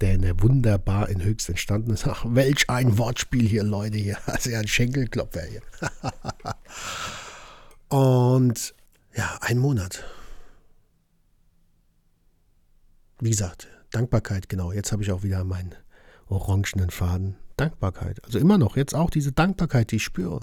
Der 0.00 0.18
der 0.18 0.42
wunderbar 0.42 1.08
in 1.08 1.22
höchst 1.22 1.48
entstanden 1.48 1.92
ist. 1.92 2.06
Ach, 2.08 2.24
welch 2.28 2.68
ein 2.68 2.98
Wortspiel 2.98 3.46
hier, 3.46 3.62
Leute, 3.62 3.96
hier. 3.96 4.18
Also 4.26 4.50
ja, 4.50 4.58
ein 4.58 4.68
Schenkelklopfer 4.68 5.42
hier. 5.42 5.62
Und 7.88 8.74
ja, 9.16 9.38
ein 9.40 9.58
Monat. 9.58 10.04
Wie 13.20 13.30
gesagt, 13.30 13.68
Dankbarkeit, 13.92 14.48
genau. 14.48 14.72
Jetzt 14.72 14.90
habe 14.90 15.02
ich 15.04 15.12
auch 15.12 15.22
wieder 15.22 15.44
meinen 15.44 15.74
orangenen 16.26 16.90
Faden. 16.90 17.36
Dankbarkeit. 17.56 18.24
Also 18.24 18.38
immer 18.38 18.58
noch, 18.58 18.76
jetzt 18.76 18.94
auch 18.94 19.10
diese 19.10 19.32
Dankbarkeit, 19.32 19.92
die 19.92 19.96
ich 19.96 20.04
spüre. 20.04 20.40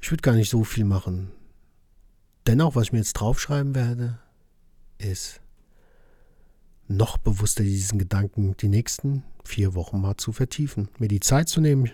Ich 0.00 0.10
würde 0.10 0.22
gar 0.22 0.34
nicht 0.34 0.50
so 0.50 0.64
viel 0.64 0.84
machen. 0.84 1.30
Dennoch, 2.46 2.74
was 2.74 2.84
ich 2.84 2.92
mir 2.92 2.98
jetzt 2.98 3.14
draufschreiben 3.14 3.74
werde, 3.74 4.18
ist 4.98 5.40
noch 6.88 7.18
bewusster 7.18 7.62
diesen 7.62 7.98
Gedanken 7.98 8.56
die 8.56 8.68
nächsten 8.68 9.22
vier 9.44 9.74
Wochen 9.74 10.00
mal 10.00 10.16
zu 10.16 10.32
vertiefen. 10.32 10.88
Mir 10.98 11.08
die 11.08 11.20
Zeit 11.20 11.48
zu 11.48 11.60
nehmen. 11.60 11.90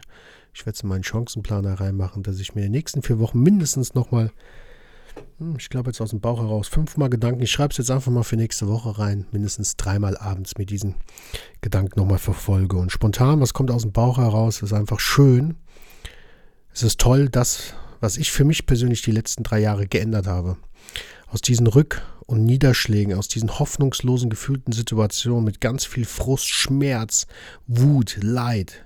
Ich 0.54 0.64
werde 0.64 0.76
es 0.76 0.82
in 0.82 0.88
meinen 0.88 1.04
Chancenplaner 1.04 1.74
reinmachen, 1.74 2.22
dass 2.22 2.40
ich 2.40 2.54
mir 2.54 2.62
in 2.62 2.68
den 2.68 2.78
nächsten 2.78 3.02
vier 3.02 3.18
Wochen 3.18 3.42
mindestens 3.42 3.94
nochmal, 3.94 4.32
hm, 5.38 5.56
ich 5.58 5.68
glaube 5.68 5.90
jetzt 5.90 6.00
aus 6.00 6.10
dem 6.10 6.20
Bauch 6.20 6.40
heraus, 6.40 6.68
fünfmal 6.68 7.10
Gedanken, 7.10 7.42
ich 7.42 7.52
schreibe 7.52 7.72
es 7.72 7.76
jetzt 7.76 7.90
einfach 7.90 8.10
mal 8.10 8.22
für 8.22 8.36
nächste 8.36 8.68
Woche 8.68 8.98
rein, 8.98 9.26
mindestens 9.32 9.76
dreimal 9.76 10.16
abends 10.16 10.56
mit 10.56 10.70
diesen 10.70 10.94
Gedanken 11.60 12.00
nochmal 12.00 12.18
verfolge. 12.18 12.78
Und 12.78 12.90
spontan, 12.90 13.40
was 13.40 13.52
kommt 13.52 13.70
aus 13.70 13.82
dem 13.82 13.92
Bauch 13.92 14.16
heraus, 14.16 14.62
ist 14.62 14.72
einfach 14.72 15.00
schön. 15.00 15.56
Es 16.72 16.82
ist 16.82 16.98
toll, 17.00 17.28
das, 17.28 17.74
was 18.00 18.16
ich 18.16 18.32
für 18.32 18.44
mich 18.44 18.66
persönlich 18.66 19.02
die 19.02 19.12
letzten 19.12 19.42
drei 19.42 19.60
Jahre 19.60 19.86
geändert 19.86 20.26
habe. 20.26 20.56
Aus 21.28 21.40
diesen 21.40 21.66
Rück- 21.66 22.02
und 22.26 22.44
Niederschlägen, 22.44 23.14
aus 23.14 23.28
diesen 23.28 23.58
hoffnungslosen 23.58 24.30
gefühlten 24.30 24.72
Situationen 24.72 25.44
mit 25.44 25.60
ganz 25.60 25.84
viel 25.84 26.04
Frust, 26.04 26.48
Schmerz, 26.48 27.26
Wut, 27.66 28.18
Leid 28.20 28.84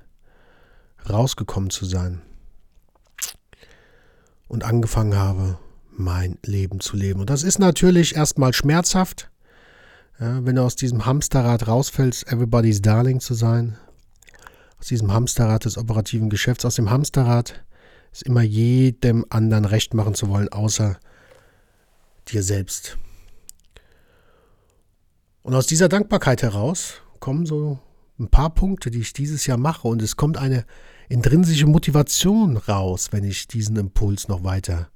rausgekommen 1.08 1.70
zu 1.70 1.84
sein. 1.84 2.20
Und 4.48 4.64
angefangen 4.64 5.16
habe, 5.16 5.58
mein 5.90 6.38
Leben 6.44 6.80
zu 6.80 6.96
leben. 6.96 7.20
Und 7.20 7.30
das 7.30 7.42
ist 7.42 7.58
natürlich 7.58 8.16
erstmal 8.16 8.52
schmerzhaft, 8.52 9.30
ja, 10.18 10.44
wenn 10.44 10.56
du 10.56 10.62
aus 10.62 10.76
diesem 10.76 11.06
Hamsterrad 11.06 11.66
rausfällst, 11.66 12.30
everybody's 12.30 12.82
darling 12.82 13.20
zu 13.20 13.34
sein. 13.34 13.78
Aus 14.78 14.88
diesem 14.88 15.12
Hamsterrad 15.12 15.64
des 15.64 15.78
operativen 15.78 16.28
Geschäfts, 16.28 16.64
aus 16.64 16.74
dem 16.74 16.90
Hamsterrad 16.90 17.64
es 18.12 18.22
immer 18.22 18.42
jedem 18.42 19.24
anderen 19.30 19.64
recht 19.64 19.94
machen 19.94 20.14
zu 20.14 20.28
wollen, 20.28 20.48
außer 20.48 20.98
dir 22.28 22.42
selbst. 22.42 22.98
Und 25.42 25.54
aus 25.54 25.66
dieser 25.66 25.88
Dankbarkeit 25.88 26.42
heraus 26.42 27.02
kommen 27.18 27.46
so 27.46 27.78
ein 28.18 28.28
paar 28.28 28.50
Punkte, 28.50 28.90
die 28.90 29.00
ich 29.00 29.12
dieses 29.12 29.46
Jahr 29.46 29.58
mache. 29.58 29.88
Und 29.88 30.02
es 30.02 30.16
kommt 30.16 30.36
eine 30.36 30.64
intrinsische 31.08 31.66
Motivation 31.66 32.56
raus, 32.56 33.08
wenn 33.10 33.24
ich 33.24 33.48
diesen 33.48 33.76
Impuls 33.76 34.28
noch 34.28 34.44
weiter 34.44 34.90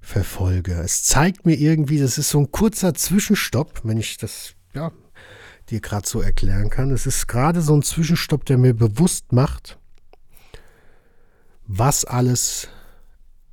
verfolge. 0.00 0.72
Es 0.74 1.04
zeigt 1.04 1.46
mir 1.46 1.54
irgendwie, 1.54 1.98
das 1.98 2.18
ist 2.18 2.30
so 2.30 2.40
ein 2.40 2.50
kurzer 2.50 2.94
Zwischenstopp, 2.94 3.82
wenn 3.84 3.98
ich 3.98 4.16
das 4.16 4.54
ja, 4.74 4.92
dir 5.70 5.80
gerade 5.80 6.06
so 6.06 6.20
erklären 6.20 6.70
kann. 6.70 6.90
Es 6.90 7.06
ist 7.06 7.26
gerade 7.26 7.60
so 7.62 7.74
ein 7.74 7.82
Zwischenstopp, 7.82 8.44
der 8.44 8.58
mir 8.58 8.74
bewusst 8.74 9.32
macht, 9.32 9.78
was 11.66 12.04
alles 12.04 12.68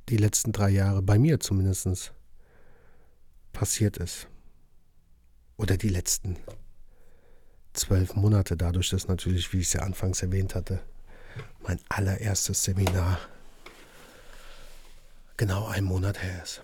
die 0.08 0.16
letzten 0.16 0.52
drei 0.52 0.70
Jahre 0.70 1.02
bei 1.02 1.18
mir 1.18 1.40
zumindest 1.40 2.12
passiert 3.52 3.96
ist. 3.96 4.28
Oder 5.56 5.76
die 5.76 5.88
letzten 5.88 6.36
zwölf 7.72 8.14
Monate, 8.14 8.56
dadurch, 8.56 8.90
dass 8.90 9.08
natürlich, 9.08 9.52
wie 9.52 9.60
ich 9.60 9.68
es 9.68 9.72
ja 9.74 9.82
anfangs 9.82 10.22
erwähnt 10.22 10.54
hatte, 10.54 10.80
mein 11.66 11.78
allererstes 11.88 12.64
Seminar 12.64 13.18
genau 15.36 15.66
ein 15.66 15.84
Monat 15.84 16.22
her 16.22 16.42
ist. 16.42 16.62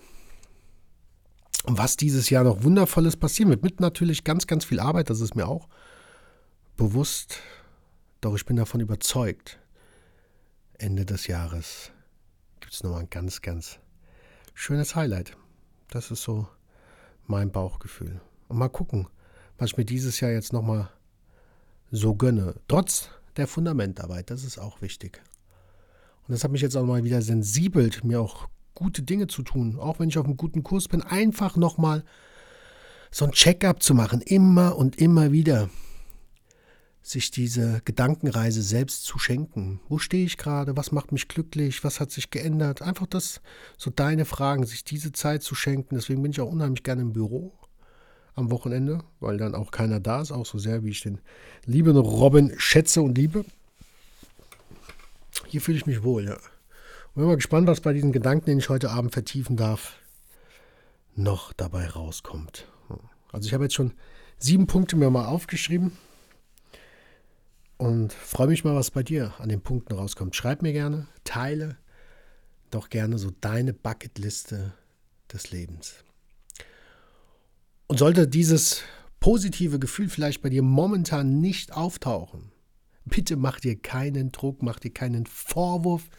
Und 1.63 1.77
was 1.77 1.97
dieses 1.97 2.29
Jahr 2.29 2.43
noch 2.43 2.63
Wundervolles 2.63 3.17
passieren 3.17 3.49
wird, 3.49 3.63
mit 3.63 3.79
natürlich 3.79 4.23
ganz, 4.23 4.47
ganz 4.47 4.65
viel 4.65 4.79
Arbeit, 4.79 5.09
das 5.09 5.19
ist 5.19 5.35
mir 5.35 5.47
auch 5.47 5.67
bewusst, 6.77 7.39
doch 8.21 8.35
ich 8.35 8.45
bin 8.45 8.55
davon 8.55 8.79
überzeugt, 8.79 9.59
Ende 10.79 11.05
des 11.05 11.27
Jahres 11.27 11.91
gibt 12.61 12.73
es 12.73 12.83
nochmal 12.83 13.01
ein 13.01 13.09
ganz, 13.09 13.41
ganz 13.41 13.79
schönes 14.53 14.95
Highlight. 14.95 15.35
Das 15.89 16.09
ist 16.09 16.23
so 16.23 16.47
mein 17.27 17.51
Bauchgefühl. 17.51 18.21
Und 18.47 18.57
mal 18.57 18.69
gucken, 18.69 19.07
was 19.57 19.71
ich 19.71 19.77
mir 19.77 19.85
dieses 19.85 20.19
Jahr 20.19 20.31
jetzt 20.31 20.53
nochmal 20.53 20.89
so 21.91 22.15
gönne. 22.15 22.55
Trotz 22.67 23.09
der 23.35 23.47
Fundamentarbeit, 23.47 24.29
das 24.29 24.43
ist 24.43 24.57
auch 24.57 24.81
wichtig. 24.81 25.21
Und 26.27 26.33
das 26.33 26.43
hat 26.43 26.51
mich 26.51 26.61
jetzt 26.61 26.77
auch 26.77 26.85
mal 26.85 27.03
wieder 27.03 27.21
sensibelt, 27.21 28.03
mir 28.03 28.21
auch 28.21 28.47
gute 28.73 29.01
Dinge 29.01 29.27
zu 29.27 29.43
tun, 29.43 29.77
auch 29.77 29.99
wenn 29.99 30.09
ich 30.09 30.17
auf 30.17 30.25
einem 30.25 30.37
guten 30.37 30.63
Kurs 30.63 30.87
bin, 30.87 31.01
einfach 31.01 31.57
nochmal 31.57 32.05
so 33.11 33.25
ein 33.25 33.31
Check-up 33.31 33.83
zu 33.83 33.93
machen, 33.93 34.21
immer 34.21 34.77
und 34.77 34.97
immer 34.97 35.31
wieder 35.31 35.69
sich 37.09 37.31
diese 37.31 37.81
Gedankenreise 37.85 38.61
selbst 38.61 39.03
zu 39.03 39.17
schenken. 39.17 39.79
Wo 39.89 39.97
stehe 39.97 40.25
ich 40.25 40.37
gerade? 40.37 40.77
Was 40.77 40.91
macht 40.91 41.11
mich 41.11 41.27
glücklich? 41.27 41.83
Was 41.83 41.99
hat 41.99 42.11
sich 42.11 42.29
geändert? 42.29 42.83
Einfach 42.83 43.07
das, 43.07 43.41
so 43.77 43.89
deine 43.89 44.25
Fragen, 44.25 44.63
sich 44.63 44.83
diese 44.83 45.11
Zeit 45.11 45.41
zu 45.41 45.55
schenken. 45.55 45.95
Deswegen 45.95 46.21
bin 46.21 46.31
ich 46.31 46.39
auch 46.39 46.51
unheimlich 46.51 46.83
gerne 46.83 47.01
im 47.01 47.11
Büro 47.11 47.51
am 48.35 48.51
Wochenende, 48.51 48.99
weil 49.21 49.37
dann 49.37 49.55
auch 49.55 49.71
keiner 49.71 49.99
da 49.99 50.21
ist, 50.21 50.31
auch 50.31 50.45
so 50.45 50.59
sehr 50.59 50.83
wie 50.83 50.91
ich 50.91 51.01
den 51.01 51.19
lieben 51.65 51.97
Robin 51.97 52.53
schätze 52.57 53.01
und 53.01 53.17
liebe. 53.17 53.43
Hier 55.47 55.61
fühle 55.61 55.77
ich 55.77 55.87
mich 55.87 56.03
wohl, 56.03 56.25
ja. 56.25 56.35
Und 56.35 57.15
bin 57.15 57.25
mal 57.25 57.35
gespannt, 57.37 57.67
was 57.67 57.81
bei 57.81 57.91
diesen 57.91 58.11
Gedanken, 58.11 58.45
den 58.45 58.59
ich 58.59 58.69
heute 58.69 58.91
Abend 58.91 59.13
vertiefen 59.13 59.57
darf, 59.57 59.95
noch 61.15 61.53
dabei 61.53 61.87
rauskommt. 61.87 62.67
Also 63.31 63.47
ich 63.47 63.53
habe 63.55 63.63
jetzt 63.63 63.73
schon 63.73 63.93
sieben 64.37 64.67
Punkte 64.67 64.95
mir 64.95 65.09
mal 65.09 65.25
aufgeschrieben 65.25 65.97
und 67.79 68.11
freue 68.11 68.47
mich 68.47 68.65
mal, 68.65 68.75
was 68.75 68.91
bei 68.91 69.03
dir 69.03 69.33
an 69.39 69.47
den 69.47 69.61
Punkten 69.61 69.93
rauskommt. 69.93 70.35
Schreib 70.35 70.61
mir 70.61 70.73
gerne, 70.73 71.07
teile 71.23 71.77
doch 72.71 72.89
gerne 72.89 73.17
so 73.17 73.31
deine 73.41 73.73
Bucketliste 73.73 74.73
des 75.31 75.51
Lebens. 75.51 75.95
Und 77.87 77.97
sollte 77.97 78.27
dieses 78.27 78.83
positive 79.21 79.79
Gefühl 79.79 80.09
vielleicht 80.09 80.41
bei 80.41 80.49
dir 80.49 80.61
momentan 80.61 81.39
nicht 81.39 81.73
auftauchen, 81.73 82.51
bitte 83.05 83.37
mach 83.37 83.61
dir 83.61 83.79
keinen 83.79 84.33
Druck, 84.33 84.61
mach 84.61 84.79
dir 84.79 84.91
keinen 84.91 85.25
Vorwurf. 85.25 86.09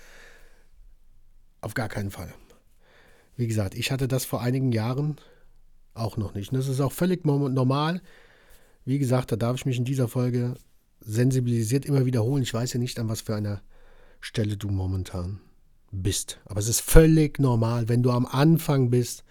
Auf 1.61 1.75
gar 1.75 1.90
keinen 1.90 2.11
Fall. 2.11 2.33
Wie 3.37 3.47
gesagt, 3.47 3.75
ich 3.75 3.93
hatte 3.93 4.09
das 4.09 4.25
vor 4.25 4.40
einigen 4.40 4.73
Jahren 4.73 5.17
auch 5.93 6.17
noch 6.17 6.33
nicht. 6.33 6.52
Und 6.52 6.59
das 6.59 6.69
ist 6.69 6.81
auch 6.81 6.93
völlig 6.93 7.26
normal. 7.26 8.00
Wie 8.87 8.99
gesagt, 8.99 9.31
da 9.31 9.37
darf 9.37 9.57
ich 9.57 9.67
mich 9.67 9.76
in 9.76 9.85
dieser 9.85 10.09
Folge 10.09 10.55
sensibilisiert 11.00 11.85
immer 11.85 12.07
wiederholen. 12.07 12.42
Ich 12.42 12.54
weiß 12.54 12.73
ja 12.75 12.80
nicht, 12.80 12.99
an 12.99 13.09
was 13.09 13.23
für 13.23 13.35
einer 13.35 13.62
Stelle 14.21 14.57
du 14.57 14.69
momentan 14.69 15.40
bist. 15.90 16.38
Aber 16.45 16.61
es 16.61 16.69
ist 16.69 16.80
völlig 16.80 17.38
normal, 17.38 17.88
wenn 17.88 18.02
du 18.02 18.11
am 18.11 18.26
Anfang 18.26 18.90
bist, 18.90 19.25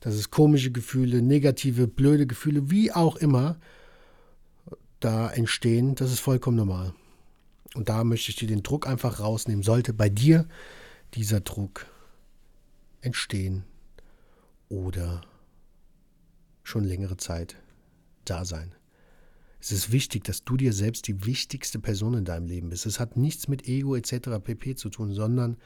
dass 0.00 0.14
es 0.14 0.30
komische 0.30 0.72
Gefühle, 0.72 1.22
negative, 1.22 1.86
blöde 1.86 2.26
Gefühle, 2.26 2.70
wie 2.70 2.92
auch 2.92 3.16
immer, 3.16 3.58
da 5.00 5.30
entstehen. 5.30 5.94
Das 5.94 6.12
ist 6.12 6.20
vollkommen 6.20 6.56
normal. 6.56 6.92
Und 7.74 7.88
da 7.88 8.04
möchte 8.04 8.30
ich 8.30 8.36
dir 8.36 8.48
den 8.48 8.62
Druck 8.62 8.86
einfach 8.86 9.20
rausnehmen. 9.20 9.62
Sollte 9.62 9.92
bei 9.92 10.08
dir 10.08 10.48
dieser 11.14 11.40
Druck 11.40 11.86
entstehen 13.00 13.64
oder 14.68 15.22
schon 16.62 16.84
längere 16.84 17.16
Zeit 17.16 17.56
da 18.24 18.44
sein. 18.44 18.74
Es 19.62 19.70
ist 19.70 19.92
wichtig, 19.92 20.24
dass 20.24 20.42
du 20.42 20.56
dir 20.56 20.72
selbst 20.72 21.06
die 21.06 21.24
wichtigste 21.24 21.78
Person 21.78 22.14
in 22.14 22.24
deinem 22.24 22.46
Leben 22.46 22.70
bist. 22.70 22.84
Es 22.84 22.98
hat 22.98 23.16
nichts 23.16 23.46
mit 23.46 23.68
Ego 23.68 23.94
etc. 23.94 24.40
pp 24.42 24.74
zu 24.74 24.90
tun, 24.90 25.12
sondern 25.12 25.56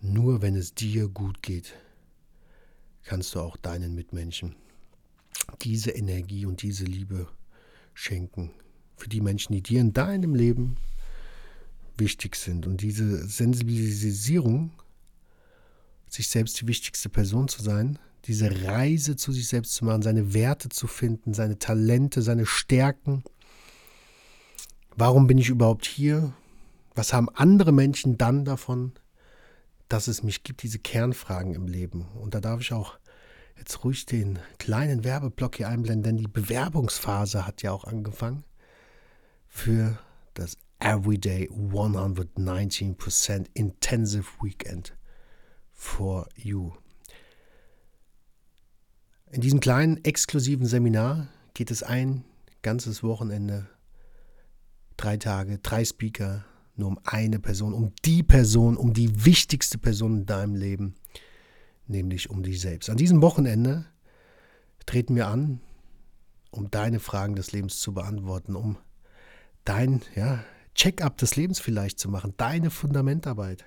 nur 0.00 0.42
wenn 0.42 0.54
es 0.54 0.74
dir 0.74 1.08
gut 1.08 1.42
geht, 1.42 1.74
kannst 3.02 3.34
du 3.34 3.40
auch 3.40 3.56
deinen 3.56 3.96
Mitmenschen 3.96 4.54
diese 5.60 5.90
Energie 5.90 6.46
und 6.46 6.62
diese 6.62 6.84
Liebe 6.84 7.26
schenken. 7.94 8.52
Für 8.96 9.08
die 9.08 9.20
Menschen, 9.20 9.54
die 9.54 9.62
dir 9.62 9.80
in 9.80 9.92
deinem 9.92 10.36
Leben 10.36 10.76
wichtig 11.98 12.36
sind. 12.36 12.64
Und 12.64 12.80
diese 12.80 13.26
Sensibilisierung, 13.26 14.70
sich 16.08 16.28
selbst 16.28 16.60
die 16.60 16.68
wichtigste 16.68 17.08
Person 17.08 17.48
zu 17.48 17.60
sein, 17.60 17.98
diese 18.24 18.64
Reise 18.64 19.16
zu 19.16 19.32
sich 19.32 19.48
selbst 19.48 19.74
zu 19.74 19.84
machen, 19.84 20.02
seine 20.02 20.32
Werte 20.32 20.68
zu 20.68 20.86
finden, 20.86 21.34
seine 21.34 21.58
Talente, 21.58 22.22
seine 22.22 22.46
Stärken. 22.46 23.22
Warum 24.96 25.26
bin 25.26 25.38
ich 25.38 25.50
überhaupt 25.50 25.84
hier? 25.84 26.32
Was 26.94 27.12
haben 27.12 27.28
andere 27.28 27.72
Menschen 27.72 28.16
dann 28.16 28.44
davon, 28.44 28.92
dass 29.88 30.06
es 30.06 30.22
mich 30.22 30.42
gibt, 30.42 30.62
diese 30.62 30.78
Kernfragen 30.78 31.54
im 31.54 31.66
Leben? 31.66 32.06
Und 32.20 32.34
da 32.34 32.40
darf 32.40 32.60
ich 32.60 32.72
auch 32.72 32.98
jetzt 33.58 33.84
ruhig 33.84 34.06
den 34.06 34.38
kleinen 34.58 35.04
Werbeblock 35.04 35.56
hier 35.56 35.68
einblenden, 35.68 36.02
denn 36.02 36.16
die 36.16 36.28
Bewerbungsphase 36.28 37.46
hat 37.46 37.62
ja 37.62 37.72
auch 37.72 37.84
angefangen 37.84 38.44
für 39.48 39.98
das 40.34 40.56
Everyday 40.78 41.48
119% 41.50 43.46
Intensive 43.54 44.26
Weekend 44.40 44.96
for 45.72 46.28
You. 46.36 46.72
In 49.34 49.40
diesem 49.40 49.58
kleinen 49.58 50.04
exklusiven 50.04 50.64
Seminar 50.64 51.26
geht 51.54 51.72
es 51.72 51.82
ein 51.82 52.22
ganzes 52.62 53.02
Wochenende, 53.02 53.66
drei 54.96 55.16
Tage, 55.16 55.58
drei 55.58 55.84
Speaker, 55.84 56.44
nur 56.76 56.90
um 56.90 57.00
eine 57.02 57.40
Person, 57.40 57.74
um 57.74 57.92
die 58.04 58.22
Person, 58.22 58.76
um 58.76 58.92
die 58.92 59.24
wichtigste 59.24 59.76
Person 59.76 60.18
in 60.18 60.26
deinem 60.26 60.54
Leben, 60.54 60.94
nämlich 61.88 62.30
um 62.30 62.44
dich 62.44 62.60
selbst. 62.60 62.88
An 62.88 62.96
diesem 62.96 63.22
Wochenende 63.22 63.86
treten 64.86 65.16
wir 65.16 65.26
an, 65.26 65.60
um 66.52 66.70
deine 66.70 67.00
Fragen 67.00 67.34
des 67.34 67.50
Lebens 67.50 67.80
zu 67.80 67.92
beantworten, 67.92 68.54
um 68.54 68.78
dein 69.64 70.02
ja, 70.14 70.44
Check-up 70.76 71.18
des 71.18 71.34
Lebens 71.34 71.58
vielleicht 71.58 71.98
zu 71.98 72.08
machen, 72.08 72.34
deine 72.36 72.70
Fundamentarbeit. 72.70 73.64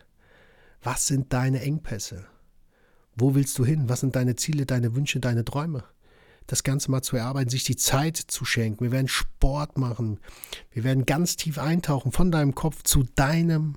Was 0.82 1.08
sind 1.08 1.34
deine 1.34 1.60
Engpässe? 1.60 2.26
Wo 3.18 3.34
willst 3.34 3.58
du 3.58 3.66
hin? 3.66 3.90
Was 3.90 4.02
sind 4.02 4.16
deine 4.16 4.36
Ziele, 4.36 4.68
deine 4.68 4.96
Wünsche, 4.96 5.20
deine 5.20 5.44
Träume? 5.44 5.84
Das 6.46 6.64
Ganze 6.64 6.92
mal 6.92 7.02
zu 7.02 7.18
erarbeiten, 7.18 7.50
sich 7.50 7.64
die 7.64 7.76
Zeit 7.76 8.16
zu 8.16 8.46
schenken. 8.46 8.86
Wir 8.86 8.92
werden 8.92 9.08
Sport 9.08 9.78
machen. 9.78 10.20
Wir 10.72 10.84
werden 10.84 11.06
ganz 11.06 11.36
tief 11.36 11.58
eintauchen 11.58 12.12
von 12.12 12.32
deinem 12.32 12.56
Kopf 12.56 12.84
zu 12.84 13.04
deinem 13.16 13.76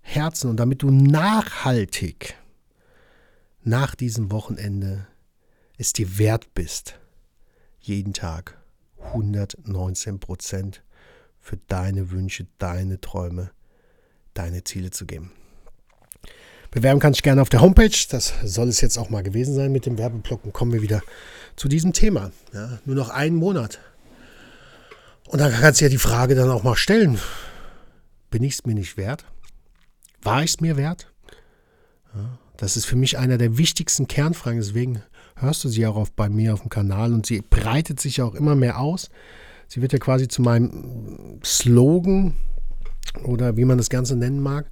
Herzen. 0.00 0.48
Und 0.48 0.58
damit 0.58 0.82
du 0.82 0.90
nachhaltig 0.90 2.36
nach 3.62 3.96
diesem 3.96 4.30
Wochenende 4.30 5.08
es 5.76 5.92
dir 5.92 6.16
wert 6.16 6.54
bist, 6.54 6.98
jeden 7.80 8.12
Tag 8.12 8.58
119 9.12 10.20
Prozent 10.20 10.82
für 11.40 11.56
deine 11.68 12.10
Wünsche, 12.10 12.46
deine 12.58 13.00
Träume, 13.00 13.50
deine 14.34 14.64
Ziele 14.64 14.90
zu 14.90 15.04
geben. 15.04 15.32
Bewerben 16.76 17.00
kannst 17.00 17.20
du 17.20 17.22
gerne 17.22 17.40
auf 17.40 17.48
der 17.48 17.62
Homepage. 17.62 17.96
Das 18.10 18.34
soll 18.44 18.68
es 18.68 18.82
jetzt 18.82 18.98
auch 18.98 19.08
mal 19.08 19.22
gewesen 19.22 19.54
sein 19.54 19.72
mit 19.72 19.86
dem 19.86 19.96
Werbeblock. 19.96 20.44
Und 20.44 20.52
kommen 20.52 20.74
wir 20.74 20.82
wieder 20.82 21.02
zu 21.56 21.68
diesem 21.68 21.94
Thema. 21.94 22.32
Ja, 22.52 22.80
nur 22.84 22.94
noch 22.94 23.08
einen 23.08 23.34
Monat. 23.34 23.80
Und 25.26 25.40
dann 25.40 25.50
kannst 25.52 25.80
du 25.80 25.86
ja 25.86 25.88
die 25.88 25.96
Frage 25.96 26.34
dann 26.34 26.50
auch 26.50 26.64
mal 26.64 26.76
stellen. 26.76 27.18
Bin 28.28 28.42
ich 28.42 28.52
es 28.52 28.66
mir 28.66 28.74
nicht 28.74 28.98
wert? 28.98 29.24
War 30.20 30.42
ich 30.42 30.50
es 30.50 30.60
mir 30.60 30.76
wert? 30.76 31.10
Ja, 32.14 32.38
das 32.58 32.76
ist 32.76 32.84
für 32.84 32.96
mich 32.96 33.16
einer 33.16 33.38
der 33.38 33.56
wichtigsten 33.56 34.06
Kernfragen. 34.06 34.60
Deswegen 34.60 35.02
hörst 35.36 35.64
du 35.64 35.70
sie 35.70 35.86
auch 35.86 35.96
auf, 35.96 36.12
bei 36.12 36.28
mir 36.28 36.52
auf 36.52 36.60
dem 36.60 36.68
Kanal 36.68 37.14
und 37.14 37.24
sie 37.24 37.40
breitet 37.40 38.00
sich 38.00 38.20
auch 38.20 38.34
immer 38.34 38.54
mehr 38.54 38.80
aus. 38.80 39.08
Sie 39.66 39.80
wird 39.80 39.94
ja 39.94 39.98
quasi 39.98 40.28
zu 40.28 40.42
meinem 40.42 41.40
Slogan 41.42 42.34
oder 43.24 43.56
wie 43.56 43.64
man 43.64 43.78
das 43.78 43.88
Ganze 43.88 44.14
nennen 44.14 44.40
mag 44.40 44.70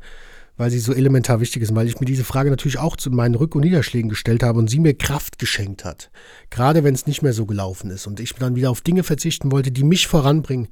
weil 0.57 0.71
sie 0.71 0.79
so 0.79 0.93
elementar 0.93 1.41
wichtig 1.41 1.63
ist, 1.63 1.75
weil 1.75 1.89
ich 1.89 1.99
mir 1.99 2.07
diese 2.07 2.25
Frage 2.25 2.51
natürlich 2.51 2.79
auch 2.79 2.97
zu 2.97 3.11
meinen 3.11 3.35
Rück- 3.35 3.55
und 3.55 3.63
Niederschlägen 3.63 4.09
gestellt 4.09 4.43
habe 4.43 4.59
und 4.59 4.69
sie 4.69 4.79
mir 4.79 4.95
Kraft 4.95 5.39
geschenkt 5.39 5.85
hat. 5.85 6.11
Gerade 6.51 6.85
wenn 6.85 6.95
es 6.95 7.07
nicht 7.07 7.23
mehr 7.23 7.33
so 7.33 7.47
gelaufen 7.47 7.91
ist 7.91 8.07
und 8.07 8.21
ich 8.21 8.35
dann 8.35 8.55
wieder 8.55 8.71
auf 8.71 8.81
Dinge 8.81 9.03
verzichten 9.03 9.51
wollte, 9.51 9.73
die 9.73 9.85
mich 9.85 10.07
voranbringen, 10.07 10.69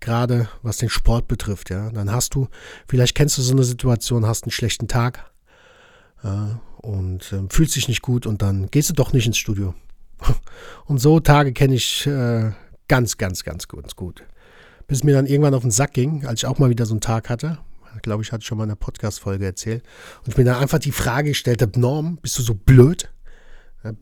gerade 0.00 0.48
was 0.62 0.76
den 0.76 0.90
Sport 0.90 1.28
betrifft. 1.28 1.70
Ja, 1.70 1.90
dann 1.90 2.12
hast 2.12 2.34
du, 2.34 2.48
vielleicht 2.86 3.14
kennst 3.14 3.38
du 3.38 3.42
so 3.42 3.52
eine 3.52 3.64
Situation, 3.64 4.26
hast 4.26 4.44
einen 4.44 4.50
schlechten 4.50 4.88
Tag 4.88 5.30
ja, 6.22 6.60
und 6.78 7.32
äh, 7.32 7.42
fühlst 7.48 7.76
dich 7.76 7.88
nicht 7.88 8.02
gut 8.02 8.26
und 8.26 8.42
dann 8.42 8.70
gehst 8.70 8.90
du 8.90 8.94
doch 8.94 9.12
nicht 9.12 9.26
ins 9.26 9.38
Studio. 9.38 9.74
Und 10.86 10.98
so 10.98 11.18
Tage 11.18 11.52
kenne 11.52 11.74
ich 11.74 12.06
äh, 12.06 12.52
ganz, 12.86 13.18
ganz, 13.18 13.42
ganz 13.42 13.66
gut, 13.66 13.96
gut. 13.96 14.22
Bis 14.86 15.02
mir 15.02 15.14
dann 15.14 15.26
irgendwann 15.26 15.54
auf 15.54 15.62
den 15.62 15.72
Sack 15.72 15.94
ging, 15.94 16.26
als 16.26 16.40
ich 16.40 16.46
auch 16.46 16.58
mal 16.58 16.70
wieder 16.70 16.86
so 16.86 16.94
einen 16.94 17.00
Tag 17.00 17.28
hatte, 17.28 17.58
glaube 18.00 18.22
ich, 18.22 18.32
hatte 18.32 18.42
ich 18.42 18.46
schon 18.46 18.58
mal 18.58 18.64
in 18.64 18.70
einer 18.70 18.76
Podcast-Folge 18.76 19.44
erzählt. 19.44 19.84
Und 20.24 20.28
ich 20.28 20.36
mir 20.36 20.44
dann 20.44 20.60
einfach 20.60 20.78
die 20.78 20.92
Frage 20.92 21.30
gestellt 21.30 21.62
habe, 21.62 21.78
Norm, 21.78 22.18
bist 22.22 22.38
du 22.38 22.42
so 22.42 22.54
blöd? 22.54 23.10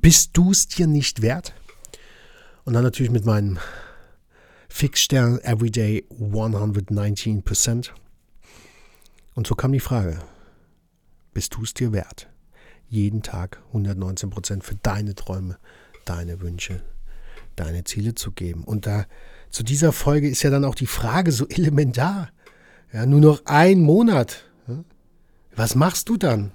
Bist 0.00 0.31
du 0.35 0.50
es 0.50 0.68
dir 0.68 0.87
nicht 0.87 1.22
wert? 1.22 1.55
Und 2.64 2.74
dann 2.74 2.83
natürlich 2.83 3.11
mit 3.11 3.24
meinem 3.24 3.59
Fixstern 4.68 5.38
Everyday 5.40 6.07
119%. 6.11 7.90
Und 9.35 9.46
so 9.46 9.55
kam 9.55 9.72
die 9.72 9.81
Frage, 9.81 10.18
bist 11.33 11.55
du 11.55 11.62
es 11.62 11.74
dir 11.74 11.92
wert? 11.92 12.29
Jeden 12.88 13.22
Tag 13.22 13.62
119% 13.72 14.62
für 14.62 14.74
deine 14.76 15.14
Träume, 15.14 15.59
deine 16.05 16.40
Wünsche, 16.40 16.83
deine 17.57 17.85
Ziele 17.85 18.14
zu 18.14 18.33
geben. 18.33 18.64
Und 18.64 18.87
da 18.87 19.07
zu 19.50 19.62
dieser 19.62 19.92
Folge 19.92 20.29
ist 20.29 20.42
ja 20.42 20.50
dann 20.50 20.64
auch 20.64 20.74
die 20.74 20.87
Frage 20.87 21.33
so 21.33 21.46
elementar. 21.48 22.31
Ja, 22.92 23.07
nur 23.07 23.20
noch 23.20 23.42
ein 23.44 23.81
Monat. 23.81 24.44
Was 25.55 25.74
machst 25.74 26.09
du 26.09 26.16
dann? 26.16 26.53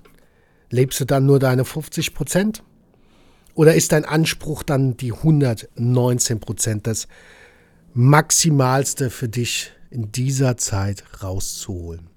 Lebst 0.70 1.00
du 1.00 1.06
dann 1.06 1.26
nur 1.26 1.40
deine 1.40 1.64
50 1.64 2.14
Prozent? 2.14 2.64
Oder 3.54 3.76
ist 3.76 3.94
dein 3.94 4.04
Anspruch 4.04 4.64
dann 4.64 4.98
die 4.98 5.14
119 5.14 6.40
Prozent, 6.40 6.88
das 6.88 7.08
Maximalste 7.94 9.10
für 9.10 9.30
dich 9.30 9.72
in 9.90 10.12
dieser 10.12 10.58
Zeit 10.58 11.04
rauszuholen? 11.24 12.10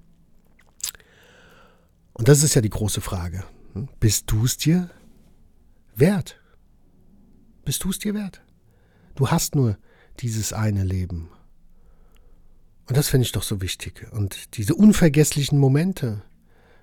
Und 2.12 2.26
das 2.26 2.42
ist 2.42 2.54
ja 2.54 2.60
die 2.60 2.70
große 2.70 3.00
Frage. 3.00 3.44
Bist 4.00 4.30
du 4.32 4.44
es 4.44 4.56
dir 4.56 4.90
wert? 5.94 6.40
Bist 7.64 7.84
du 7.84 7.90
es 7.90 8.00
dir 8.00 8.14
wert? 8.14 8.40
Du 9.14 9.28
hast 9.28 9.54
nur 9.54 9.78
dieses 10.18 10.52
eine 10.52 10.82
Leben. 10.82 11.30
Und 12.88 12.96
das 12.96 13.08
finde 13.08 13.26
ich 13.26 13.32
doch 13.32 13.42
so 13.42 13.60
wichtig. 13.60 14.06
Und 14.12 14.56
diese 14.56 14.74
unvergesslichen 14.74 15.58
Momente. 15.58 16.22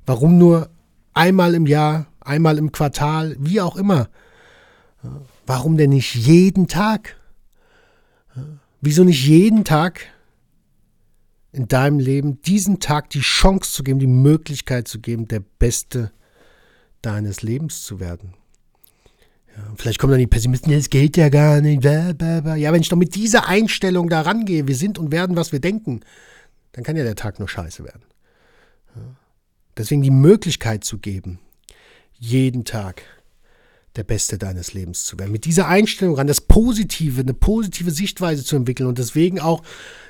Warum 0.05 0.37
nur 0.37 0.69
einmal 1.13 1.55
im 1.55 1.65
Jahr, 1.65 2.07
einmal 2.19 2.59
im 2.59 2.71
Quartal, 2.71 3.35
wie 3.39 3.59
auch 3.59 3.75
immer. 3.75 4.09
Warum 5.47 5.77
denn 5.77 5.89
nicht 5.89 6.13
jeden 6.13 6.67
Tag? 6.67 7.15
Wieso 8.81 9.03
nicht 9.03 9.25
jeden 9.25 9.63
Tag 9.63 10.01
in 11.51 11.67
deinem 11.67 11.99
Leben 11.99 12.41
diesen 12.41 12.79
Tag 12.79 13.09
die 13.09 13.21
Chance 13.21 13.71
zu 13.71 13.83
geben, 13.83 13.99
die 13.99 14.07
Möglichkeit 14.07 14.87
zu 14.87 14.99
geben, 14.99 15.27
der 15.27 15.39
Beste 15.39 16.11
deines 17.01 17.41
Lebens 17.41 17.83
zu 17.83 17.99
werden? 17.99 18.33
Vielleicht 19.77 19.99
kommen 19.99 20.11
dann 20.11 20.19
die 20.19 20.27
Pessimisten, 20.27 20.73
das 20.73 20.89
geht 20.89 21.17
ja 21.17 21.29
gar 21.29 21.61
nicht. 21.61 21.83
Ja, 21.83 22.13
wenn 22.17 22.81
ich 22.81 22.89
doch 22.89 22.97
mit 22.97 23.15
dieser 23.15 23.47
Einstellung 23.47 24.09
da 24.09 24.21
rangehe, 24.21 24.67
wir 24.67 24.75
sind 24.75 24.97
und 24.97 25.11
werden, 25.11 25.35
was 25.35 25.51
wir 25.51 25.59
denken, 25.59 26.01
dann 26.73 26.83
kann 26.83 26.97
ja 26.97 27.03
der 27.03 27.15
Tag 27.15 27.39
nur 27.39 27.47
scheiße 27.47 27.83
werden. 27.83 28.03
Deswegen 29.77 30.01
die 30.01 30.11
Möglichkeit 30.11 30.83
zu 30.83 30.97
geben, 30.97 31.39
jeden 32.17 32.65
Tag 32.65 33.03
der 33.95 34.03
Beste 34.03 34.37
deines 34.37 34.73
Lebens 34.73 35.05
zu 35.05 35.17
werden. 35.17 35.31
Mit 35.31 35.45
dieser 35.45 35.67
Einstellung 35.67 36.15
ran, 36.15 36.27
das 36.27 36.41
Positive, 36.41 37.21
eine 37.21 37.33
positive 37.33 37.91
Sichtweise 37.91 38.43
zu 38.43 38.55
entwickeln 38.55 38.87
und 38.87 38.97
deswegen 38.97 39.39
auch 39.39 39.63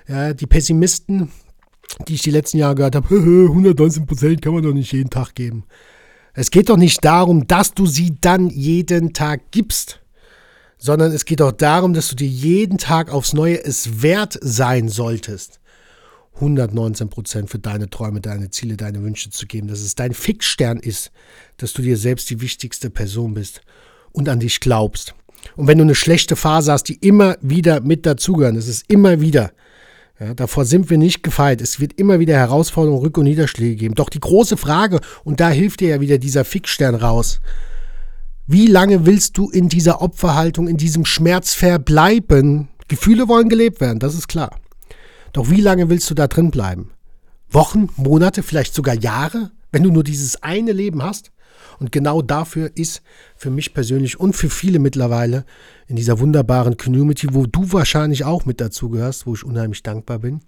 ja, 0.07 0.33
die 0.33 0.47
Pessimisten, 0.47 1.31
die 2.07 2.15
ich 2.15 2.21
die 2.21 2.31
letzten 2.31 2.57
Jahre 2.57 2.75
gehört 2.75 2.95
habe, 2.95 3.07
119 3.15 4.05
Prozent 4.05 4.41
kann 4.41 4.53
man 4.53 4.63
doch 4.63 4.73
nicht 4.73 4.91
jeden 4.91 5.09
Tag 5.09 5.35
geben. 5.35 5.65
Es 6.35 6.51
geht 6.51 6.69
doch 6.69 6.77
nicht 6.77 7.03
darum, 7.05 7.47
dass 7.47 7.73
du 7.73 7.85
sie 7.85 8.17
dann 8.19 8.49
jeden 8.49 9.13
Tag 9.13 9.51
gibst, 9.51 10.01
sondern 10.77 11.13
es 11.13 11.23
geht 11.23 11.41
auch 11.41 11.53
darum, 11.53 11.93
dass 11.93 12.09
du 12.09 12.15
dir 12.15 12.27
jeden 12.27 12.77
Tag 12.77 13.09
aufs 13.09 13.31
Neue 13.31 13.63
es 13.63 14.01
wert 14.01 14.37
sein 14.41 14.89
solltest. 14.89 15.61
119 16.35 17.09
Prozent 17.09 17.49
für 17.49 17.59
deine 17.59 17.89
Träume, 17.89 18.19
deine 18.19 18.49
Ziele, 18.49 18.75
deine 18.75 19.01
Wünsche 19.01 19.29
zu 19.29 19.45
geben, 19.47 19.69
dass 19.69 19.79
es 19.79 19.95
dein 19.95 20.13
Fixstern 20.13 20.77
ist, 20.79 21.11
dass 21.55 21.71
du 21.71 21.81
dir 21.81 21.95
selbst 21.95 22.29
die 22.29 22.41
wichtigste 22.41 22.89
Person 22.89 23.33
bist 23.33 23.61
und 24.11 24.27
an 24.27 24.41
dich 24.41 24.59
glaubst. 24.59 25.15
Und 25.55 25.67
wenn 25.67 25.77
du 25.77 25.85
eine 25.85 25.95
schlechte 25.95 26.35
Phase 26.35 26.73
hast, 26.73 26.89
die 26.89 26.95
immer 26.95 27.37
wieder 27.39 27.79
mit 27.79 28.05
dazugehören, 28.05 28.57
es 28.57 28.67
ist 28.67 28.89
immer 28.89 29.21
wieder, 29.21 29.53
ja, 30.19 30.33
davor 30.33 30.65
sind 30.65 30.89
wir 30.89 30.97
nicht 30.97 31.23
gefeit. 31.23 31.61
Es 31.61 31.79
wird 31.79 31.93
immer 31.93 32.19
wieder 32.19 32.35
Herausforderungen, 32.35 33.05
Rück- 33.05 33.19
und 33.19 33.25
Niederschläge 33.25 33.75
geben. 33.75 33.95
Doch 33.95 34.09
die 34.09 34.19
große 34.19 34.55
Frage, 34.55 34.99
und 35.23 35.39
da 35.39 35.49
hilft 35.49 35.81
dir 35.81 35.89
ja 35.89 36.01
wieder 36.01 36.17
dieser 36.17 36.45
Fixstern 36.45 36.95
raus, 36.95 37.41
wie 38.47 38.67
lange 38.67 39.05
willst 39.05 39.37
du 39.37 39.49
in 39.49 39.69
dieser 39.69 40.01
Opferhaltung, 40.01 40.67
in 40.67 40.77
diesem 40.77 41.03
Schmerz 41.03 41.53
verbleiben? 41.53 42.69
Gefühle 42.87 43.27
wollen 43.27 43.49
gelebt 43.49 43.81
werden, 43.81 43.99
das 43.99 44.13
ist 44.13 44.27
klar. 44.27 44.55
Doch 45.33 45.49
wie 45.49 45.61
lange 45.61 45.89
willst 45.89 46.09
du 46.09 46.13
da 46.13 46.27
drin 46.27 46.51
bleiben? 46.51 46.91
Wochen, 47.49 47.89
Monate, 47.97 48.43
vielleicht 48.43 48.73
sogar 48.73 48.95
Jahre, 48.95 49.51
wenn 49.71 49.83
du 49.83 49.91
nur 49.91 50.03
dieses 50.03 50.41
eine 50.43 50.71
Leben 50.71 51.03
hast? 51.03 51.31
Und 51.79 51.91
genau 51.91 52.21
dafür 52.21 52.71
ist 52.75 53.01
für 53.35 53.49
mich 53.49 53.73
persönlich 53.73 54.19
und 54.19 54.33
für 54.33 54.49
viele 54.49 54.79
mittlerweile 54.79 55.45
in 55.87 55.95
dieser 55.95 56.19
wunderbaren 56.19 56.77
Community, 56.77 57.27
wo 57.31 57.45
du 57.45 57.71
wahrscheinlich 57.71 58.23
auch 58.23 58.45
mit 58.45 58.61
dazu 58.61 58.89
gehörst, 58.89 59.25
wo 59.25 59.33
ich 59.33 59.43
unheimlich 59.43 59.83
dankbar 59.83 60.19
bin, 60.19 60.41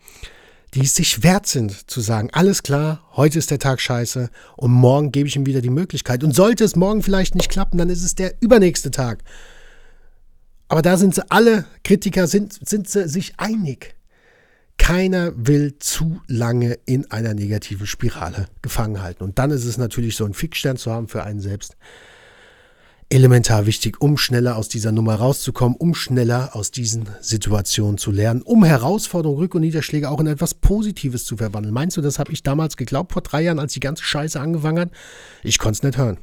die 0.74 0.82
es 0.82 0.96
sich 0.96 1.24
wert 1.24 1.48
sind 1.48 1.90
zu 1.90 2.02
sagen, 2.02 2.30
alles 2.34 2.63
klar, 2.63 3.02
heute 3.16 3.40
ist 3.40 3.52
der 3.52 3.60
Tag 3.60 3.80
scheiße 3.80 4.30
und 4.56 4.72
morgen 4.72 5.12
gebe 5.12 5.28
ich 5.28 5.36
ihm 5.36 5.46
wieder 5.46 5.62
die 5.62 5.70
Möglichkeit. 5.70 6.24
Und 6.24 6.34
sollte 6.34 6.63
es 6.63 6.76
morgen 6.76 7.04
vielleicht 7.04 7.36
nicht 7.36 7.50
klappen, 7.50 7.78
dann 7.78 7.90
ist 7.90 8.04
es 8.04 8.16
der 8.16 8.34
übernächste 8.42 8.92
Tag. 8.92 9.24
Aber 10.68 10.82
da 10.82 10.98
sind 10.98 11.16
sie 11.16 11.30
alle, 11.32 11.66
Kritiker 11.84 12.28
sind, 12.28 12.58
sind 12.68 12.90
sie 12.90 13.08
sich 13.08 13.34
einig. 13.38 13.96
Keiner 14.78 15.34
will 15.36 15.80
zu 15.80 16.22
lange 16.28 16.78
in 16.86 17.10
einer 17.12 17.34
negativen 17.34 17.88
Spirale 17.88 18.48
gefangen 18.62 19.02
halten. 19.02 19.24
Und 19.24 19.40
dann 19.40 19.52
ist 19.52 19.66
es 19.66 19.78
natürlich 19.78 20.16
so 20.16 20.26
ein 20.26 20.34
Fixstern 20.34 20.78
zu 20.78 20.92
haben 20.92 21.08
für 21.08 21.24
einen 21.24 21.40
selbst 21.40 21.76
elementar 23.10 23.66
wichtig, 23.66 24.02
um 24.02 24.18
schneller 24.18 24.58
aus 24.58 24.68
dieser 24.68 24.92
Nummer 24.92 25.16
rauszukommen, 25.16 25.78
um 25.78 25.96
schneller 25.96 26.56
aus 26.56 26.72
diesen 26.72 27.08
Situationen 27.22 27.98
zu 27.98 28.12
lernen, 28.12 28.42
um 28.42 28.66
Herausforderungen, 28.66 29.42
Rück- 29.42 29.56
und 29.56 29.62
Niederschläge 29.62 30.10
auch 30.10 30.20
in 30.20 30.28
etwas 30.28 30.54
Positives 30.54 31.24
zu 31.24 31.38
verwandeln. 31.38 31.74
Meinst 31.74 31.96
du, 31.96 32.02
das 32.02 32.20
habe 32.20 32.34
ich 32.34 32.44
damals 32.44 32.76
geglaubt 32.76 33.13
vor 33.13 33.22
drei 33.22 33.44
Jahren, 33.44 33.60
als 33.60 33.74
die 33.74 33.80
ganze 33.80 34.04
Scheiße 34.04 34.40
angefangen 34.40 34.80
hat? 34.80 34.92
Ich 35.44 35.58
konnte 35.58 35.78
es 35.78 35.84
nicht 35.84 35.98
hören. 35.98 36.18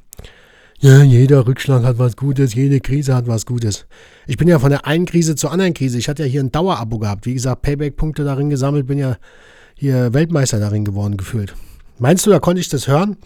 Ja, 0.80 1.02
jeder 1.02 1.46
Rückschlag 1.46 1.84
hat 1.84 1.98
was 1.98 2.16
Gutes, 2.16 2.54
jede 2.54 2.80
Krise 2.80 3.14
hat 3.14 3.26
was 3.26 3.46
Gutes. 3.46 3.86
Ich 4.26 4.36
bin 4.36 4.48
ja 4.48 4.58
von 4.58 4.70
der 4.70 4.86
einen 4.86 5.06
Krise 5.06 5.34
zur 5.34 5.52
anderen 5.52 5.72
Krise. 5.72 5.98
Ich 5.98 6.08
hatte 6.08 6.24
ja 6.24 6.28
hier 6.28 6.40
ein 6.40 6.52
Dauerabo 6.52 6.98
gehabt. 6.98 7.26
Wie 7.26 7.34
gesagt, 7.34 7.62
Payback-Punkte 7.62 8.24
darin 8.24 8.50
gesammelt, 8.50 8.86
bin 8.86 8.98
ja 8.98 9.16
hier 9.76 10.12
Weltmeister 10.12 10.58
darin 10.58 10.84
geworden 10.84 11.16
gefühlt. 11.16 11.54
Meinst 11.98 12.26
du, 12.26 12.30
da 12.30 12.40
konnte 12.40 12.60
ich 12.60 12.68
das 12.68 12.88
hören? 12.88 13.16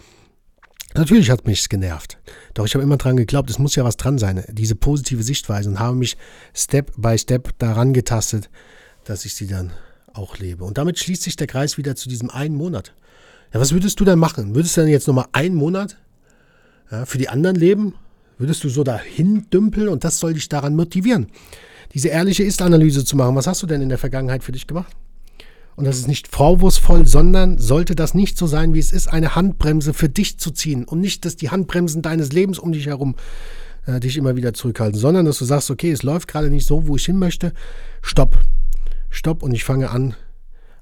Natürlich 0.95 1.31
hat 1.31 1.47
mich 1.47 1.69
genervt. 1.69 2.19
Doch 2.55 2.65
ich 2.65 2.75
habe 2.75 2.83
immer 2.83 2.97
dran 2.97 3.17
geglaubt, 3.17 3.51
es 3.51 3.59
muss 3.59 3.77
ja 3.77 3.85
was 3.85 3.97
dran 3.97 4.19
sein, 4.19 4.45
diese 4.49 4.75
positive 4.75 5.23
Sichtweise 5.23 5.69
und 5.69 5.79
habe 5.79 5.97
mich 5.97 6.17
Step 6.55 6.93
by 6.97 7.19
Step 7.19 7.51
daran 7.59 7.93
getastet, 7.93 8.51
dass 9.05 9.25
ich 9.25 9.35
sie 9.35 9.47
dann 9.47 9.73
auch 10.13 10.39
lebe. 10.39 10.65
Und 10.65 10.79
damit 10.79 10.99
schließt 10.99 11.23
sich 11.23 11.37
der 11.37 11.47
Kreis 11.47 11.77
wieder 11.79 11.95
zu 11.95 12.09
diesem 12.09 12.31
einen 12.31 12.57
Monat. 12.57 12.95
Ja, 13.53 13.61
was 13.61 13.73
würdest 13.73 14.01
du 14.01 14.05
dann 14.05 14.19
machen? 14.19 14.55
Würdest 14.55 14.77
du 14.77 14.83
dann 14.83 14.91
jetzt 14.91 15.07
nochmal 15.07 15.27
einen 15.33 15.55
Monat 15.55 15.99
ja, 16.91 17.07
für 17.07 17.19
die 17.19 17.29
anderen 17.29 17.57
leben? 17.57 17.95
Würdest 18.39 18.63
du 18.63 18.69
so 18.69 18.85
dahin 18.85 19.47
dümpeln 19.51 19.89
und 19.89 20.05
das 20.05 20.19
soll 20.19 20.35
dich 20.35 20.49
daran 20.49 20.77
motivieren, 20.77 21.27
diese 21.95 22.09
ehrliche 22.09 22.45
Ist-Analyse 22.45 23.05
zu 23.05 23.17
machen? 23.17 23.35
Was 23.35 23.47
hast 23.47 23.63
du 23.63 23.67
denn 23.67 23.83
in 23.83 23.89
der 23.89 23.99
Vergangenheit 23.99 24.45
für 24.45 24.53
dich 24.53 24.67
gemacht? 24.67 24.95
und 25.79 25.85
das 25.85 25.97
ist 25.97 26.09
nicht 26.09 26.27
vorwurfsvoll, 26.27 27.07
sondern 27.07 27.57
sollte 27.57 27.95
das 27.95 28.13
nicht 28.13 28.37
so 28.37 28.49
sein, 28.49 28.75
wie 28.75 28.81
es 28.81 28.91
ist, 28.91 29.07
eine 29.07 29.37
Handbremse 29.37 29.95
für 29.95 30.09
dich 30.09 30.37
zu 30.41 30.51
ziehen 30.51 30.83
und 30.83 30.99
nicht, 30.99 31.25
dass 31.25 31.37
die 31.37 31.51
Handbremsen 31.51 32.03
deines 32.03 32.33
Lebens 32.33 32.59
um 32.59 32.73
dich 32.73 32.87
herum 32.87 33.15
äh, 33.87 34.01
dich 34.01 34.17
immer 34.17 34.35
wieder 34.35 34.53
zurückhalten, 34.53 34.99
sondern 34.99 35.25
dass 35.25 35.39
du 35.39 35.45
sagst, 35.45 35.71
okay, 35.71 35.93
es 35.93 36.03
läuft 36.03 36.27
gerade 36.27 36.51
nicht 36.51 36.67
so, 36.67 36.89
wo 36.89 36.97
ich 36.97 37.05
hin 37.05 37.17
möchte, 37.17 37.53
stopp, 38.03 38.41
stopp 39.09 39.45
und 39.45 39.53
ich 39.53 39.63
fange 39.63 39.91
an, 39.91 40.17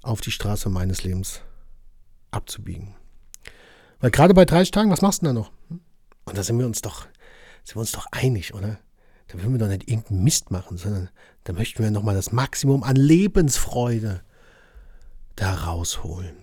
auf 0.03 0.23
die 0.23 0.31
Straße 0.31 0.71
meines 0.71 1.05
Lebens 1.05 1.43
abzubiegen. 2.31 2.95
Weil 4.01 4.11
gerade 4.11 4.33
bei 4.33 4.47
30 4.47 4.71
Tagen, 4.71 4.91
was 4.91 5.03
machst 5.03 5.21
du 5.21 5.27
denn 5.27 5.35
da 5.35 5.41
noch? 5.43 5.51
Und 6.27 6.37
da 6.37 6.43
sind 6.43 6.59
wir 6.59 6.67
uns 6.67 6.83
doch, 6.83 7.07
sind 7.65 7.77
wir 7.77 7.81
uns 7.81 7.93
doch 7.93 8.07
einig, 8.13 8.53
oder? 8.55 8.79
Da 9.29 9.39
würden 9.39 9.53
wir 9.53 9.59
doch 9.59 9.69
nicht 9.69 9.89
irgendeinen 9.89 10.23
Mist 10.23 10.51
machen, 10.51 10.77
sondern 10.77 11.09
da 11.45 11.53
möchten 11.53 11.83
wir 11.83 11.91
nochmal 11.91 12.15
das 12.15 12.33
Maximum 12.33 12.83
an 12.83 12.97
Lebensfreude 12.97 14.23
da 15.37 15.55
rausholen. 15.55 16.37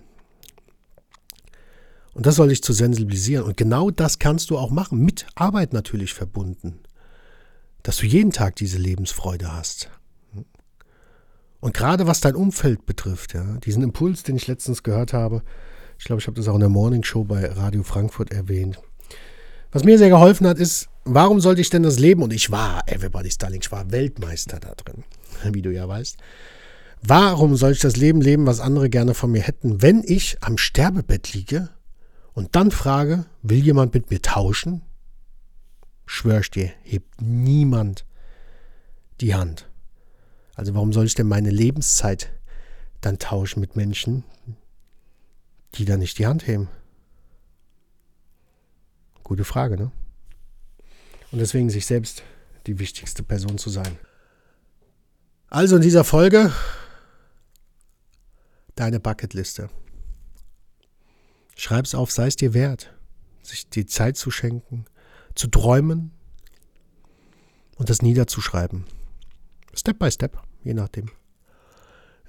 Und 2.14 2.26
das 2.26 2.36
soll 2.36 2.50
dich 2.50 2.62
zu 2.62 2.74
sensibilisieren. 2.74 3.46
Und 3.46 3.58
genau 3.58 3.90
das 3.90 4.20
kannst 4.20 4.50
du 4.50 4.58
auch 4.58 4.70
machen, 4.70 5.00
mit 5.00 5.26
Arbeit 5.36 5.74
natürlich 5.74 6.14
verbunden. 6.14 6.80
Dass 7.82 7.98
du 7.98 8.06
jeden 8.06 8.32
Tag 8.32 8.56
diese 8.56 8.78
Lebensfreude 8.78 9.52
hast. 9.52 9.90
Und 11.60 11.74
gerade 11.74 12.08
was 12.08 12.22
dein 12.22 12.36
Umfeld 12.36 12.86
betrifft, 12.86 13.34
ja, 13.34 13.58
diesen 13.58 13.84
Impuls, 13.84 14.24
den 14.24 14.36
ich 14.36 14.48
letztens 14.48 14.84
gehört 14.84 15.14
habe, 15.14 15.44
ich 15.98 16.06
glaube, 16.06 16.20
ich 16.20 16.28
habe 16.28 16.36
das 16.36 16.48
auch 16.48 16.56
in 16.56 16.60
der 16.60 16.70
Morning 16.70 17.04
Show 17.04 17.24
bei 17.24 17.46
Radio 17.46 17.84
Frankfurt 17.84 18.32
erwähnt. 18.32 18.80
Was 19.74 19.84
mir 19.84 19.98
sehr 19.98 20.10
geholfen 20.10 20.46
hat, 20.46 20.60
ist, 20.60 20.88
warum 21.04 21.40
sollte 21.40 21.60
ich 21.60 21.72
denn 21.72 21.82
das 21.82 21.98
Leben? 21.98 22.22
Und 22.22 22.32
ich 22.32 22.52
war 22.52 22.88
Everybody's 22.88 23.40
Darling, 23.40 23.60
ich 23.60 23.72
war 23.72 23.92
Weltmeister 23.92 24.60
da 24.60 24.76
drin, 24.76 25.04
wie 25.52 25.64
du 25.64 25.72
ja 25.72 25.88
weißt. 25.88 26.18
Warum 27.02 27.58
soll 27.58 27.72
ich 27.72 27.80
das 27.80 27.98
Leben 27.98 28.22
leben, 28.22 28.46
was 28.46 28.60
andere 28.60 28.90
gerne 28.90 29.16
von 29.16 29.32
mir 29.32 29.42
hätten, 29.42 29.82
wenn 29.82 30.04
ich 30.06 30.38
am 30.42 30.58
Sterbebett 30.60 31.34
liege 31.34 31.70
und 32.34 32.56
dann 32.56 32.70
frage, 32.70 33.26
will 33.42 33.58
jemand 33.58 33.96
mit 33.96 34.12
mir 34.12 34.22
tauschen? 34.22 34.84
Schwör 36.06 36.40
ich 36.42 36.52
dir, 36.52 36.72
hebt 36.84 37.20
niemand 37.20 38.06
die 39.22 39.34
Hand. 39.34 39.68
Also 40.54 40.76
warum 40.76 40.94
soll 40.94 41.06
ich 41.06 41.16
denn 41.16 41.28
meine 41.28 41.50
Lebenszeit 41.50 42.32
dann 43.02 43.18
tauschen 43.18 43.60
mit 43.60 43.76
Menschen, 43.76 44.24
die 45.76 45.86
dann 45.86 46.00
nicht 46.00 46.20
die 46.20 46.28
Hand 46.28 46.46
heben? 46.46 46.70
Gute 49.34 49.46
Frage, 49.46 49.78
ne? 49.78 49.92
Und 51.32 51.40
deswegen 51.40 51.72
sich 51.72 51.88
selbst 51.88 52.22
die 52.68 52.78
wichtigste 52.78 53.24
Person 53.24 53.58
zu 53.58 53.72
sein. 53.72 53.98
Also 55.48 55.78
in 55.78 55.82
dieser 55.82 56.04
Folge 56.04 56.54
deine 58.76 59.00
Bucketliste. 59.00 59.72
Schreib's 61.56 61.96
auf, 61.96 62.12
sei 62.12 62.28
es 62.28 62.36
dir 62.36 62.54
wert, 62.54 62.94
sich 63.42 63.68
die 63.72 63.88
Zeit 63.88 64.18
zu 64.18 64.30
schenken, 64.30 64.86
zu 65.34 65.48
träumen 65.48 66.12
und 67.78 67.90
das 67.90 68.04
niederzuschreiben. 68.04 68.86
Step 69.74 69.98
by 69.98 70.12
Step, 70.12 70.40
je 70.64 70.76
nachdem, 70.76 71.10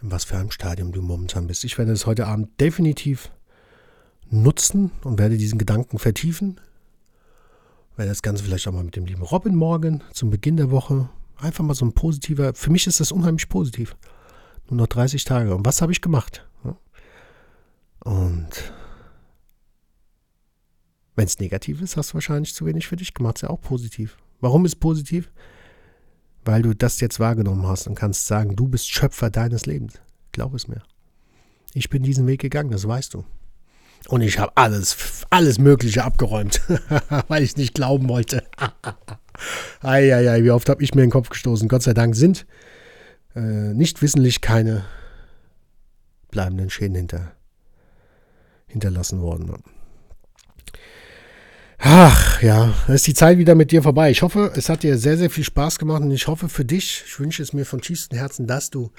in 0.00 0.10
was 0.10 0.24
für 0.24 0.38
einem 0.38 0.52
Stadium 0.52 0.90
du 0.90 1.02
momentan 1.02 1.48
bist. 1.48 1.64
Ich 1.64 1.76
werde 1.76 1.92
es 1.92 2.06
heute 2.06 2.26
Abend 2.26 2.58
definitiv 2.62 3.30
nutzen 4.30 4.90
und 5.02 5.18
werde 5.18 5.36
diesen 5.36 5.58
Gedanken 5.58 5.98
vertiefen. 5.98 6.58
Werde 7.96 8.10
das 8.10 8.22
Ganze 8.22 8.42
vielleicht 8.42 8.66
auch 8.66 8.72
mal 8.72 8.84
mit 8.84 8.96
dem 8.96 9.06
lieben 9.06 9.22
Robin 9.22 9.54
morgen 9.54 10.02
zum 10.12 10.30
Beginn 10.30 10.56
der 10.56 10.70
Woche. 10.70 11.08
Einfach 11.36 11.64
mal 11.64 11.74
so 11.74 11.84
ein 11.84 11.92
positiver, 11.92 12.54
für 12.54 12.70
mich 12.70 12.86
ist 12.86 13.00
das 13.00 13.12
unheimlich 13.12 13.48
positiv. 13.48 13.96
Nur 14.68 14.78
noch 14.78 14.86
30 14.86 15.24
Tage. 15.24 15.54
Und 15.54 15.64
was 15.64 15.82
habe 15.82 15.92
ich 15.92 16.00
gemacht? 16.00 16.46
Und 18.00 18.72
wenn 21.16 21.26
es 21.26 21.38
negativ 21.38 21.80
ist, 21.80 21.96
hast 21.96 22.10
du 22.10 22.14
wahrscheinlich 22.14 22.54
zu 22.54 22.66
wenig 22.66 22.86
für 22.86 22.96
dich 22.96 23.14
gemacht. 23.14 23.36
Ist 23.36 23.42
ja 23.42 23.50
auch 23.50 23.60
positiv. 23.60 24.16
Warum 24.40 24.64
ist 24.64 24.76
positiv? 24.76 25.30
Weil 26.44 26.62
du 26.62 26.74
das 26.74 27.00
jetzt 27.00 27.20
wahrgenommen 27.20 27.66
hast 27.66 27.86
und 27.86 27.94
kannst 27.94 28.26
sagen, 28.26 28.56
du 28.56 28.68
bist 28.68 28.90
Schöpfer 28.90 29.30
deines 29.30 29.66
Lebens. 29.66 29.94
Glaub 30.32 30.52
es 30.54 30.68
mir. 30.68 30.82
Ich 31.72 31.88
bin 31.88 32.02
diesen 32.02 32.26
Weg 32.26 32.40
gegangen, 32.40 32.70
das 32.70 32.86
weißt 32.86 33.14
du. 33.14 33.24
Und 34.08 34.20
ich 34.20 34.38
habe 34.38 34.52
alles, 34.56 35.24
alles 35.30 35.58
Mögliche 35.58 36.04
abgeräumt, 36.04 36.60
weil 37.28 37.42
ich 37.42 37.56
nicht 37.56 37.74
glauben 37.74 38.08
wollte. 38.08 38.44
Eieiei, 39.82 40.44
wie 40.44 40.50
oft 40.50 40.68
habe 40.68 40.82
ich 40.82 40.94
mir 40.94 41.02
den 41.02 41.10
Kopf 41.10 41.30
gestoßen. 41.30 41.68
Gott 41.68 41.82
sei 41.82 41.94
Dank 41.94 42.14
sind 42.14 42.46
äh, 43.34 43.40
nicht 43.40 44.02
wissentlich 44.02 44.40
keine 44.40 44.84
bleibenden 46.30 46.70
Schäden 46.70 46.96
hinter, 46.96 47.32
hinterlassen 48.66 49.20
worden. 49.20 49.62
Ach 51.78 52.40
ja, 52.40 52.72
da 52.86 52.94
ist 52.94 53.06
die 53.06 53.14
Zeit 53.14 53.36
wieder 53.38 53.54
mit 53.54 53.70
dir 53.70 53.82
vorbei. 53.82 54.10
Ich 54.10 54.22
hoffe, 54.22 54.52
es 54.56 54.68
hat 54.68 54.82
dir 54.82 54.96
sehr, 54.96 55.18
sehr 55.18 55.30
viel 55.30 55.44
Spaß 55.44 55.78
gemacht 55.78 56.02
und 56.02 56.10
ich 56.12 56.28
hoffe 56.28 56.48
für 56.48 56.64
dich, 56.64 57.04
ich 57.06 57.20
wünsche 57.20 57.42
es 57.42 57.52
mir 57.52 57.66
von 57.66 57.80
tiefstem 57.80 58.18
Herzen, 58.18 58.46
dass 58.46 58.70
du 58.70 58.90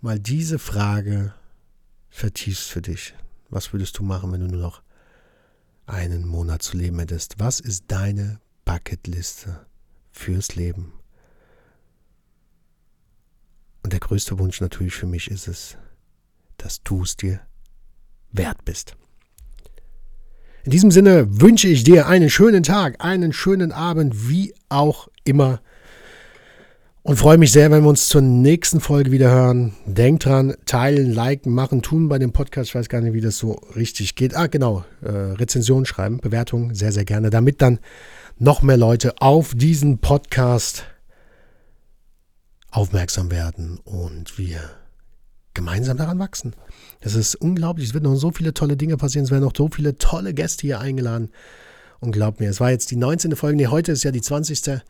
mal 0.00 0.18
diese 0.18 0.58
Frage 0.58 1.32
vertiefst 2.10 2.70
für 2.70 2.82
dich. 2.82 3.14
Was 3.48 3.72
würdest 3.72 3.98
du 3.98 4.02
machen, 4.02 4.32
wenn 4.32 4.40
du 4.40 4.48
nur 4.48 4.60
noch 4.60 4.82
einen 5.86 6.26
Monat 6.26 6.62
zu 6.62 6.76
leben 6.76 6.98
hättest? 6.98 7.38
Was 7.38 7.60
ist 7.60 7.84
deine 7.88 8.40
Bucketliste 8.64 9.66
fürs 10.10 10.56
Leben? 10.56 10.92
Und 13.82 13.92
der 13.92 14.00
größte 14.00 14.38
Wunsch 14.38 14.60
natürlich 14.60 14.94
für 14.94 15.06
mich 15.06 15.30
ist 15.30 15.46
es, 15.46 15.76
dass 16.56 16.82
du 16.82 17.02
es 17.02 17.16
dir 17.16 17.40
wert 18.32 18.64
bist. 18.64 18.96
In 20.64 20.72
diesem 20.72 20.90
Sinne 20.90 21.40
wünsche 21.40 21.68
ich 21.68 21.84
dir 21.84 22.08
einen 22.08 22.28
schönen 22.28 22.64
Tag, 22.64 22.96
einen 23.04 23.32
schönen 23.32 23.70
Abend, 23.70 24.28
wie 24.28 24.52
auch 24.68 25.06
immer. 25.22 25.60
Und 27.06 27.18
freue 27.18 27.38
mich 27.38 27.52
sehr, 27.52 27.70
wenn 27.70 27.84
wir 27.84 27.88
uns 27.88 28.08
zur 28.08 28.20
nächsten 28.20 28.80
Folge 28.80 29.12
wieder 29.12 29.30
hören. 29.30 29.74
Denk 29.86 30.18
dran, 30.18 30.56
teilen, 30.66 31.12
liken, 31.12 31.54
machen, 31.54 31.80
tun 31.80 32.08
bei 32.08 32.18
dem 32.18 32.32
Podcast. 32.32 32.70
Ich 32.70 32.74
weiß 32.74 32.88
gar 32.88 33.00
nicht, 33.00 33.12
wie 33.12 33.20
das 33.20 33.38
so 33.38 33.52
richtig 33.76 34.16
geht. 34.16 34.34
Ah, 34.34 34.48
genau. 34.48 34.84
Äh, 35.02 35.10
Rezension 35.10 35.86
schreiben, 35.86 36.18
Bewertungen, 36.18 36.74
sehr, 36.74 36.90
sehr 36.90 37.04
gerne. 37.04 37.30
Damit 37.30 37.62
dann 37.62 37.78
noch 38.40 38.60
mehr 38.60 38.76
Leute 38.76 39.22
auf 39.22 39.54
diesen 39.54 39.98
Podcast 39.98 40.82
aufmerksam 42.72 43.30
werden 43.30 43.78
und 43.84 44.36
wir 44.36 44.58
gemeinsam 45.54 45.96
daran 45.98 46.18
wachsen. 46.18 46.54
Es 46.98 47.14
ist 47.14 47.36
unglaublich. 47.36 47.86
Es 47.86 47.94
wird 47.94 48.02
noch 48.02 48.16
so 48.16 48.32
viele 48.32 48.52
tolle 48.52 48.76
Dinge 48.76 48.96
passieren. 48.96 49.26
Es 49.26 49.30
werden 49.30 49.44
noch 49.44 49.54
so 49.56 49.68
viele 49.68 49.96
tolle 49.96 50.34
Gäste 50.34 50.62
hier 50.62 50.80
eingeladen. 50.80 51.30
Und 52.00 52.10
glaubt 52.10 52.40
mir, 52.40 52.50
es 52.50 52.58
war 52.58 52.72
jetzt 52.72 52.90
die 52.90 52.96
19. 52.96 53.36
Folge. 53.36 53.58
Nee, 53.58 53.68
heute 53.68 53.92
ist 53.92 54.02
ja 54.02 54.10
die 54.10 54.22
20. 54.22 54.82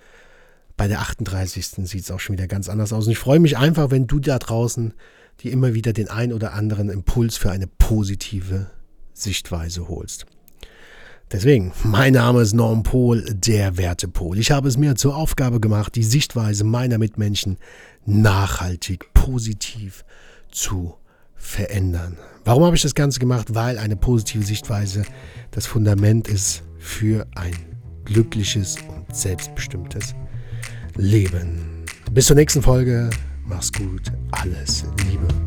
Bei 0.77 0.89
der 0.89 1.01
38. 1.01 1.67
sieht 1.89 2.05
es 2.05 2.11
auch 2.11 2.21
schon 2.21 2.35
wieder 2.35 2.47
ganz 2.47 2.69
anders 2.69 2.93
aus. 2.93 3.07
Und 3.07 3.13
ich 3.13 3.19
freue 3.19 3.41
mich 3.41 3.57
einfach, 3.57 3.91
wenn 3.91 4.07
du 4.07 4.19
da 4.19 4.39
draußen 4.39 4.93
dir 5.41 5.53
immer 5.53 5.75
wieder 5.75 5.93
den 5.93 6.09
ein 6.09 6.33
oder 6.33 6.53
anderen 6.53 6.89
Impuls 6.89 7.37
für 7.37 7.51
eine 7.51 7.67
positive 7.67 8.71
Sichtweise 9.13 9.89
holst. 9.89 10.27
Deswegen, 11.33 11.73
mein 11.83 12.13
Name 12.13 12.41
ist 12.41 12.53
Norm 12.53 12.85
Pohl, 12.85 13.25
der 13.25 13.77
Wertepol. 13.77 14.39
Ich 14.39 14.53
habe 14.53 14.69
es 14.69 14.77
mir 14.77 14.95
zur 14.95 15.17
Aufgabe 15.17 15.59
gemacht, 15.59 15.97
die 15.97 16.05
Sichtweise 16.05 16.63
meiner 16.63 16.99
Mitmenschen 16.99 17.59
nachhaltig, 18.05 19.13
positiv 19.13 20.05
zu 20.53 20.95
verändern. 21.35 22.17
Warum 22.45 22.65
habe 22.65 22.77
ich 22.77 22.83
das 22.83 22.95
Ganze 22.95 23.19
gemacht? 23.19 23.55
Weil 23.55 23.79
eine 23.79 23.97
positive 23.97 24.45
Sichtweise 24.45 25.05
das 25.51 25.67
Fundament 25.67 26.29
ist 26.29 26.63
für 26.79 27.27
ein 27.35 27.57
glückliches 28.05 28.77
und 28.89 29.15
selbstbestimmtes 29.15 30.15
Leben. 30.97 31.85
Bis 32.13 32.27
zur 32.27 32.37
nächsten 32.37 32.63
Folge. 32.63 33.11
Mach's 33.45 33.73
gut. 33.73 34.13
Alles 34.33 34.85
Liebe. 35.09 35.46